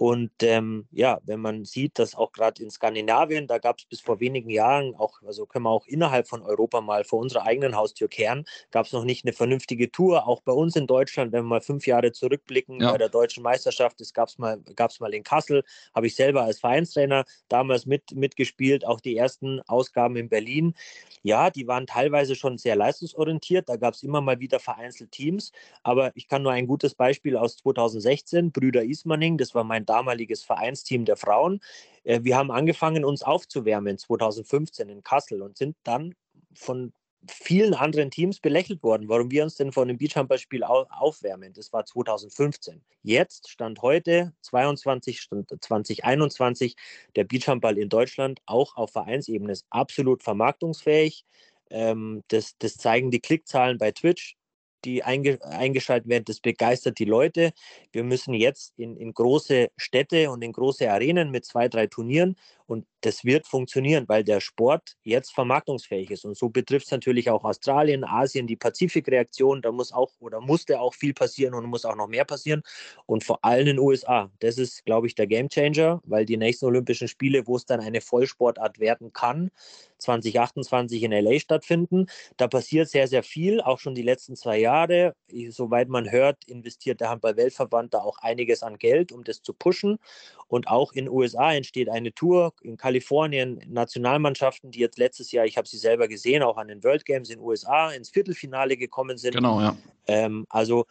[0.00, 4.00] Und ähm, ja, wenn man sieht, dass auch gerade in Skandinavien, da gab es bis
[4.00, 7.76] vor wenigen Jahren auch, also können wir auch innerhalb von Europa mal vor unserer eigenen
[7.76, 10.26] Haustür kehren, gab es noch nicht eine vernünftige Tour.
[10.26, 12.92] Auch bei uns in Deutschland, wenn wir mal fünf Jahre zurückblicken, ja.
[12.92, 16.44] bei der deutschen Meisterschaft, das gab es mal, gab's mal in Kassel, habe ich selber
[16.44, 20.74] als Vereinstrainer damals mit, mitgespielt, auch die ersten Ausgaben in Berlin.
[21.22, 25.52] Ja, die waren teilweise schon sehr leistungsorientiert, da gab es immer mal wieder vereinzelt Teams,
[25.82, 30.42] aber ich kann nur ein gutes Beispiel aus 2016, Brüder Ismaning, das war mein damaliges
[30.42, 31.60] Vereinsteam der Frauen.
[32.04, 36.14] Äh, wir haben angefangen, uns aufzuwärmen 2015 in Kassel und sind dann
[36.54, 36.92] von
[37.28, 41.52] vielen anderen Teams belächelt worden, warum wir uns denn von einem Beachhandballspiel aufwärmen.
[41.52, 42.82] Das war 2015.
[43.02, 46.76] Jetzt, Stand heute, 22, Stand 2021,
[47.16, 51.24] der Beachhandball in Deutschland auch auf Vereinsebene ist absolut vermarktungsfähig.
[51.70, 54.36] Ähm, das, das zeigen die Klickzahlen bei Twitch
[54.84, 57.52] die einge eingeschaltet werden, das begeistert die Leute.
[57.92, 62.36] Wir müssen jetzt in, in große Städte und in große Arenen mit zwei, drei Turnieren
[62.70, 66.24] und das wird funktionieren, weil der Sport jetzt vermarktungsfähig ist.
[66.24, 69.60] Und so betrifft es natürlich auch Australien, Asien, die Pazifikreaktion.
[69.60, 72.62] Da muss auch oder musste auch viel passieren und muss auch noch mehr passieren.
[73.06, 74.30] Und vor allem in den USA.
[74.38, 78.00] Das ist, glaube ich, der Gamechanger, weil die nächsten Olympischen Spiele, wo es dann eine
[78.00, 79.50] Vollsportart werden kann,
[79.98, 82.06] 2028 in LA stattfinden.
[82.36, 85.14] Da passiert sehr, sehr viel, auch schon die letzten zwei Jahre.
[85.48, 89.98] Soweit man hört, investiert der Handball-Weltverband da auch einiges an Geld, um das zu pushen.
[90.46, 95.46] Und auch in den USA entsteht eine Tour, in Kalifornien Nationalmannschaften, die jetzt letztes Jahr,
[95.46, 98.76] ich habe sie selber gesehen, auch an den World Games in den USA ins Viertelfinale
[98.76, 99.34] gekommen sind.
[99.34, 99.76] Genau, ja.
[100.06, 100.86] Ähm, also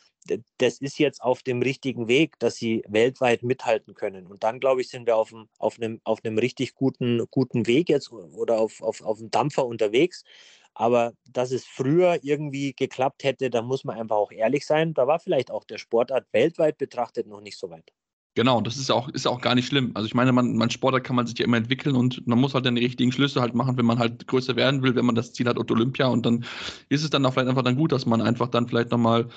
[0.57, 4.27] das ist jetzt auf dem richtigen Weg, dass sie weltweit mithalten können.
[4.27, 7.67] Und dann, glaube ich, sind wir auf einem, auf einem, auf einem richtig guten, guten
[7.67, 10.23] Weg jetzt oder auf, auf, auf einem Dampfer unterwegs.
[10.73, 14.93] Aber dass es früher irgendwie geklappt hätte, da muss man einfach auch ehrlich sein.
[14.93, 17.91] Da war vielleicht auch der Sportart weltweit betrachtet noch nicht so weit.
[18.39, 19.91] Genau, das ist auch, ist auch gar nicht schlimm.
[19.95, 22.53] Also ich meine, man, man Sportler kann man sich ja immer entwickeln und man muss
[22.53, 25.15] halt dann die richtigen Schlüsse halt machen, wenn man halt größer werden will, wenn man
[25.15, 26.07] das Ziel hat, Olympia.
[26.07, 26.45] Und dann
[26.87, 29.27] ist es dann auch vielleicht einfach dann gut, dass man einfach dann vielleicht nochmal,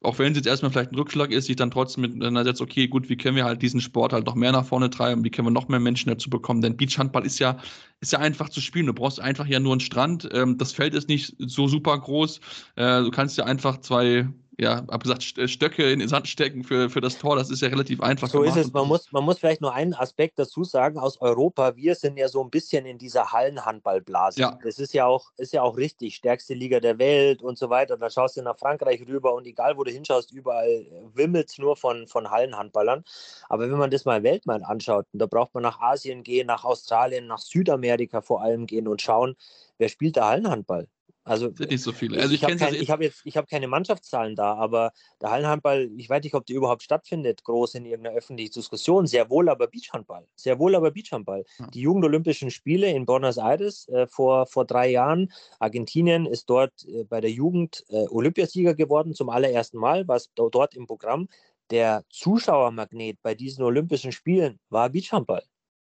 [0.00, 2.86] auch wenn es jetzt erstmal vielleicht ein Rückschlag ist, sich dann trotzdem miteinander setzt, okay,
[2.86, 5.48] gut, wie können wir halt diesen Sport halt noch mehr nach vorne treiben, wie können
[5.48, 6.62] wir noch mehr Menschen dazu bekommen?
[6.62, 7.58] Denn Beachhandball ist ja,
[8.00, 8.86] ist ja einfach zu spielen.
[8.86, 10.28] Du brauchst einfach ja nur einen Strand.
[10.32, 12.38] Ähm, das Feld ist nicht so super groß.
[12.76, 14.28] Äh, du kannst ja einfach zwei
[14.58, 17.36] ja, hab gesagt, Stöcke in den Sand stecken für, für das Tor.
[17.36, 18.28] Das ist ja relativ einfach.
[18.28, 18.72] So ist es.
[18.72, 21.74] Man muss, man muss vielleicht nur einen Aspekt dazu sagen aus Europa.
[21.76, 24.40] Wir sind ja so ein bisschen in dieser Hallenhandballblase.
[24.40, 24.58] Ja.
[24.62, 26.16] Das ist ja auch, ist ja auch richtig.
[26.16, 27.96] Stärkste Liga der Welt und so weiter.
[27.96, 31.76] Da schaust du nach Frankreich rüber und egal wo du hinschaust, überall wimmelt es nur
[31.76, 33.04] von, von Hallenhandballern.
[33.48, 37.26] Aber wenn man das mal weltweit anschaut, da braucht man nach Asien gehen, nach Australien,
[37.26, 39.34] nach Südamerika vor allem gehen und schauen,
[39.78, 40.88] wer spielt da Hallenhandball?
[41.24, 42.20] Also sind nicht so viele.
[42.20, 45.88] Also ich, ich habe kein, hab jetzt, ich habe keine Mannschaftszahlen da, aber der Hallenhandball,
[45.96, 49.06] ich weiß nicht, ob die überhaupt stattfindet, groß in irgendeiner öffentlichen Diskussion.
[49.06, 50.26] Sehr wohl aber Beachhandball.
[50.34, 51.44] Sehr wohl aber Beachhandball.
[51.58, 51.66] Ja.
[51.68, 55.32] Die Jugendolympischen Spiele in Buenos Aires äh, vor, vor drei Jahren.
[55.60, 60.74] Argentinien ist dort äh, bei der Jugend äh, Olympiasieger geworden, zum allerersten Mal, was dort
[60.74, 61.28] im Programm.
[61.70, 65.44] Der Zuschauermagnet bei diesen Olympischen Spielen war Beachhandball.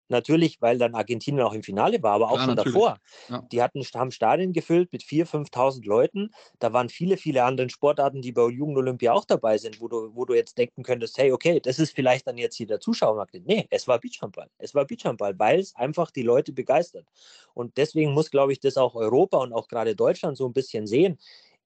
[0.09, 2.73] Natürlich, weil dann Argentinien auch im Finale war, aber auch Klar, schon natürlich.
[2.75, 2.97] davor.
[3.29, 3.45] Ja.
[3.51, 6.31] Die hatten, haben Stadien gefüllt mit 4.000, 5.000 Leuten.
[6.59, 10.25] Da waren viele, viele andere Sportarten, die bei Jugendolympia auch dabei sind, wo du, wo
[10.25, 13.35] du jetzt denken könntest, hey, okay, das ist vielleicht dann jetzt hier der Zuschauermarkt.
[13.45, 14.49] Nee, es war Beachhandball.
[14.57, 17.05] Es war Beachhandball, weil es einfach die Leute begeistert.
[17.53, 20.87] Und deswegen muss, glaube ich, das auch Europa und auch gerade Deutschland so ein bisschen
[20.87, 21.17] sehen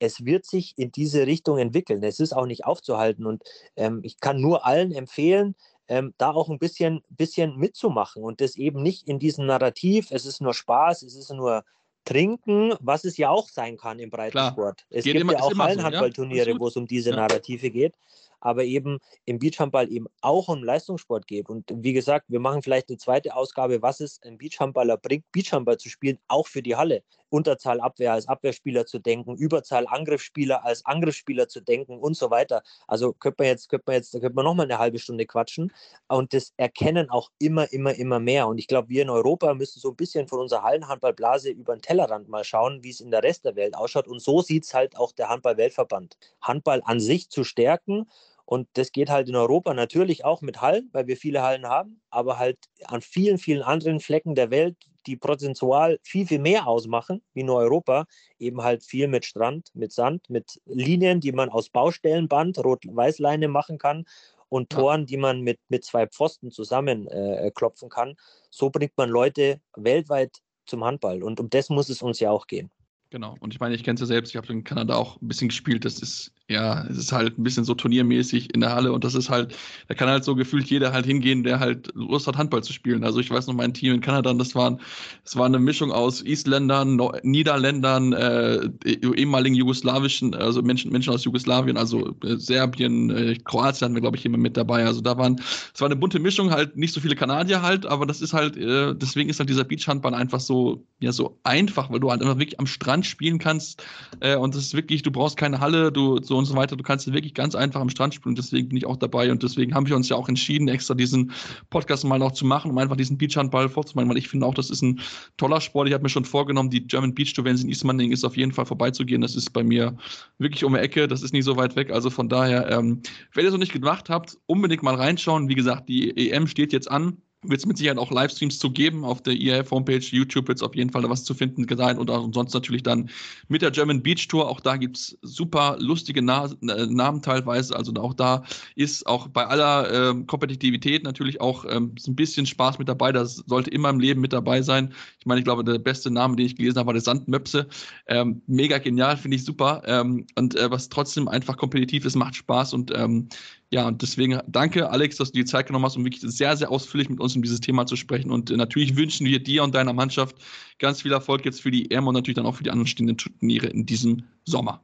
[0.02, 2.02] es wird sich in diese Richtung entwickeln.
[2.02, 3.28] Es ist auch nicht aufzuhalten.
[3.28, 3.44] Und
[3.76, 5.56] ähm, ich kann nur allen empfehlen,
[5.92, 10.26] ähm, da auch ein bisschen, bisschen mitzumachen und das eben nicht in diesem Narrativ, es
[10.26, 11.66] ist nur Spaß, es ist nur
[12.06, 14.86] Trinken, was es ja auch sein kann im Breitensport.
[14.90, 16.60] Es geht gibt immer, ja auch Hallenhandballturniere, so, ja?
[16.60, 17.12] wo es um diese.
[17.12, 17.94] Narrative geht
[18.42, 21.50] aber eben im Beachhandball eben auch um Leistungssport geht.
[21.50, 25.78] Und wie gesagt, wir machen vielleicht eine zweite Ausgabe, was es ein Beachhandballer bringt, Beachhandball
[25.78, 27.04] zu spielen, auch für die Halle.
[27.32, 32.62] Unterzahl Abwehr als Abwehrspieler zu denken, Überzahl Angriffsspieler als Angriffsspieler zu denken und so weiter.
[32.88, 35.72] Also könnte man jetzt, könnte man jetzt, könnte man noch mal eine halbe Stunde quatschen.
[36.10, 38.48] Und das erkennen auch immer, immer, immer mehr.
[38.48, 41.82] Und ich glaube, wir in Europa müssen so ein bisschen von unserer Hallenhandballblase über den
[41.82, 44.08] Tellerrand mal schauen, wie es in der Rest der Welt ausschaut.
[44.08, 46.18] Und so sieht es halt auch der Handball-Weltverband.
[46.42, 48.08] Handball an sich zu stärken
[48.46, 52.02] und das geht halt in Europa natürlich auch mit Hallen, weil wir viele Hallen haben,
[52.10, 54.76] aber halt an vielen, vielen anderen Flecken der Welt,
[55.08, 58.06] die prozentual viel, viel mehr ausmachen, wie nur Europa,
[58.40, 63.78] eben halt viel mit Strand, mit Sand, mit Linien, die man aus Baustellenband, Rot-Weiß-Leine machen
[63.78, 64.06] kann
[64.50, 68.16] und Toren, die man mit, mit zwei Pfosten zusammenklopfen äh, kann.
[68.50, 71.24] So bringt man Leute weltweit zum Handball.
[71.24, 72.70] Und um das muss es uns ja auch gehen.
[73.12, 73.36] Genau.
[73.42, 75.50] Und ich meine, ich kenne es ja selbst, ich habe in Kanada auch ein bisschen
[75.50, 75.84] gespielt.
[75.84, 79.16] Das ist ja, es ist halt ein bisschen so turniermäßig in der Halle und das
[79.16, 79.56] ist halt,
[79.88, 83.04] da kann halt so gefühlt jeder halt hingehen, der halt Lust hat, Handball zu spielen.
[83.04, 84.80] Also ich weiß noch, mein Team in Kanada, das waren,
[85.24, 91.24] das war eine Mischung aus Isländern, no Niederländern, äh, ehemaligen jugoslawischen, also Menschen, Menschen aus
[91.24, 94.86] Jugoslawien, also äh, Serbien, äh, Kroatien hatten wir, glaube ich, immer mit dabei.
[94.86, 95.40] Also da waren,
[95.74, 98.58] es war eine bunte Mischung, halt nicht so viele Kanadier halt, aber das ist halt,
[98.58, 102.38] äh, deswegen ist halt dieser Beachhandball einfach so, ja, so einfach, weil du halt einfach
[102.38, 103.84] wirklich am Strand Strand spielen kannst.
[104.20, 106.76] Äh, und das ist wirklich, du brauchst keine Halle, du so und so weiter.
[106.76, 108.36] Du kannst wirklich ganz einfach am Strand spielen.
[108.36, 109.32] Deswegen bin ich auch dabei.
[109.32, 111.32] Und deswegen haben wir uns ja auch entschieden, extra diesen
[111.70, 114.70] Podcast mal noch zu machen, um einfach diesen Beachhandball vorzumachen, weil ich finde auch, das
[114.70, 115.00] ist ein
[115.38, 115.88] toller Sport.
[115.88, 118.66] Ich habe mir schon vorgenommen, die German Beach Tour, in Ismaning ist, auf jeden Fall
[118.66, 119.22] vorbeizugehen.
[119.22, 119.96] Das ist bei mir
[120.38, 121.08] wirklich um die Ecke.
[121.08, 121.92] Das ist nicht so weit weg.
[121.92, 123.02] Also von daher, ähm,
[123.34, 125.50] wenn ihr es noch nicht gemacht habt, unbedingt mal reinschauen.
[125.50, 129.04] Wie gesagt, die EM steht jetzt an wird es mit Sicherheit auch Livestreams zu geben.
[129.04, 132.30] Auf der EF-Homepage, YouTube wird es auf jeden Fall was zu finden sein und auch
[132.34, 133.10] sonst natürlich dann
[133.48, 134.48] mit der German Beach Tour.
[134.48, 137.76] Auch da gibt es super lustige Na äh, Namen teilweise.
[137.76, 138.44] Also auch da
[138.76, 143.12] ist auch bei aller äh, Kompetitivität natürlich auch ähm, ein bisschen Spaß mit dabei.
[143.12, 144.94] Das sollte immer im Leben mit dabei sein.
[145.20, 147.68] Ich meine, ich glaube, der beste Name, den ich gelesen habe, war der Sandmöpse.
[148.08, 149.82] Ähm, mega genial, finde ich super.
[149.86, 153.30] Ähm, und äh, was trotzdem einfach kompetitiv ist, macht Spaß und ähm,
[153.74, 156.70] ja, und deswegen danke, Alex, dass du die Zeit genommen hast, um wirklich sehr, sehr
[156.70, 158.30] ausführlich mit uns um dieses Thema zu sprechen.
[158.30, 160.36] Und äh, natürlich wünschen wir dir und deiner Mannschaft
[160.78, 163.18] ganz viel Erfolg jetzt für die EM und natürlich dann auch für die anderen stehenden
[163.18, 164.84] Turniere in diesem Sommer.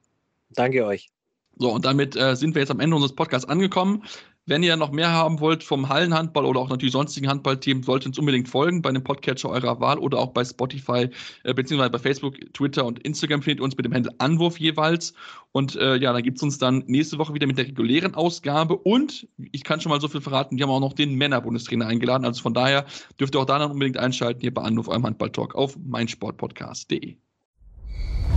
[0.52, 1.10] Danke euch.
[1.58, 4.04] So, und damit äh, sind wir jetzt am Ende unseres Podcasts angekommen.
[4.48, 8.18] Wenn ihr noch mehr haben wollt vom Hallenhandball oder auch natürlich sonstigen Handballthemen, solltet uns
[8.18, 11.10] unbedingt folgen bei dem Podcatcher eurer Wahl oder auch bei Spotify,
[11.44, 15.14] äh, beziehungsweise bei Facebook, Twitter und Instagram findet ihr uns mit dem Handel Anwurf jeweils.
[15.52, 18.78] Und äh, ja, dann gibt es uns dann nächste Woche wieder mit der regulären Ausgabe.
[18.78, 22.24] Und ich kann schon mal so viel verraten, wir haben auch noch den Männerbundestrainer eingeladen.
[22.24, 22.86] Also von daher
[23.20, 27.18] dürft ihr auch da dann unbedingt einschalten hier bei Anwurf, eurem Handballtalk auf meinsportpodcast.de.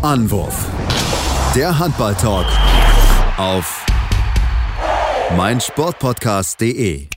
[0.03, 0.67] Anwurf.
[1.55, 2.47] Der Handballtalk
[3.37, 3.87] auf
[5.37, 7.10] meinsportpodcast.de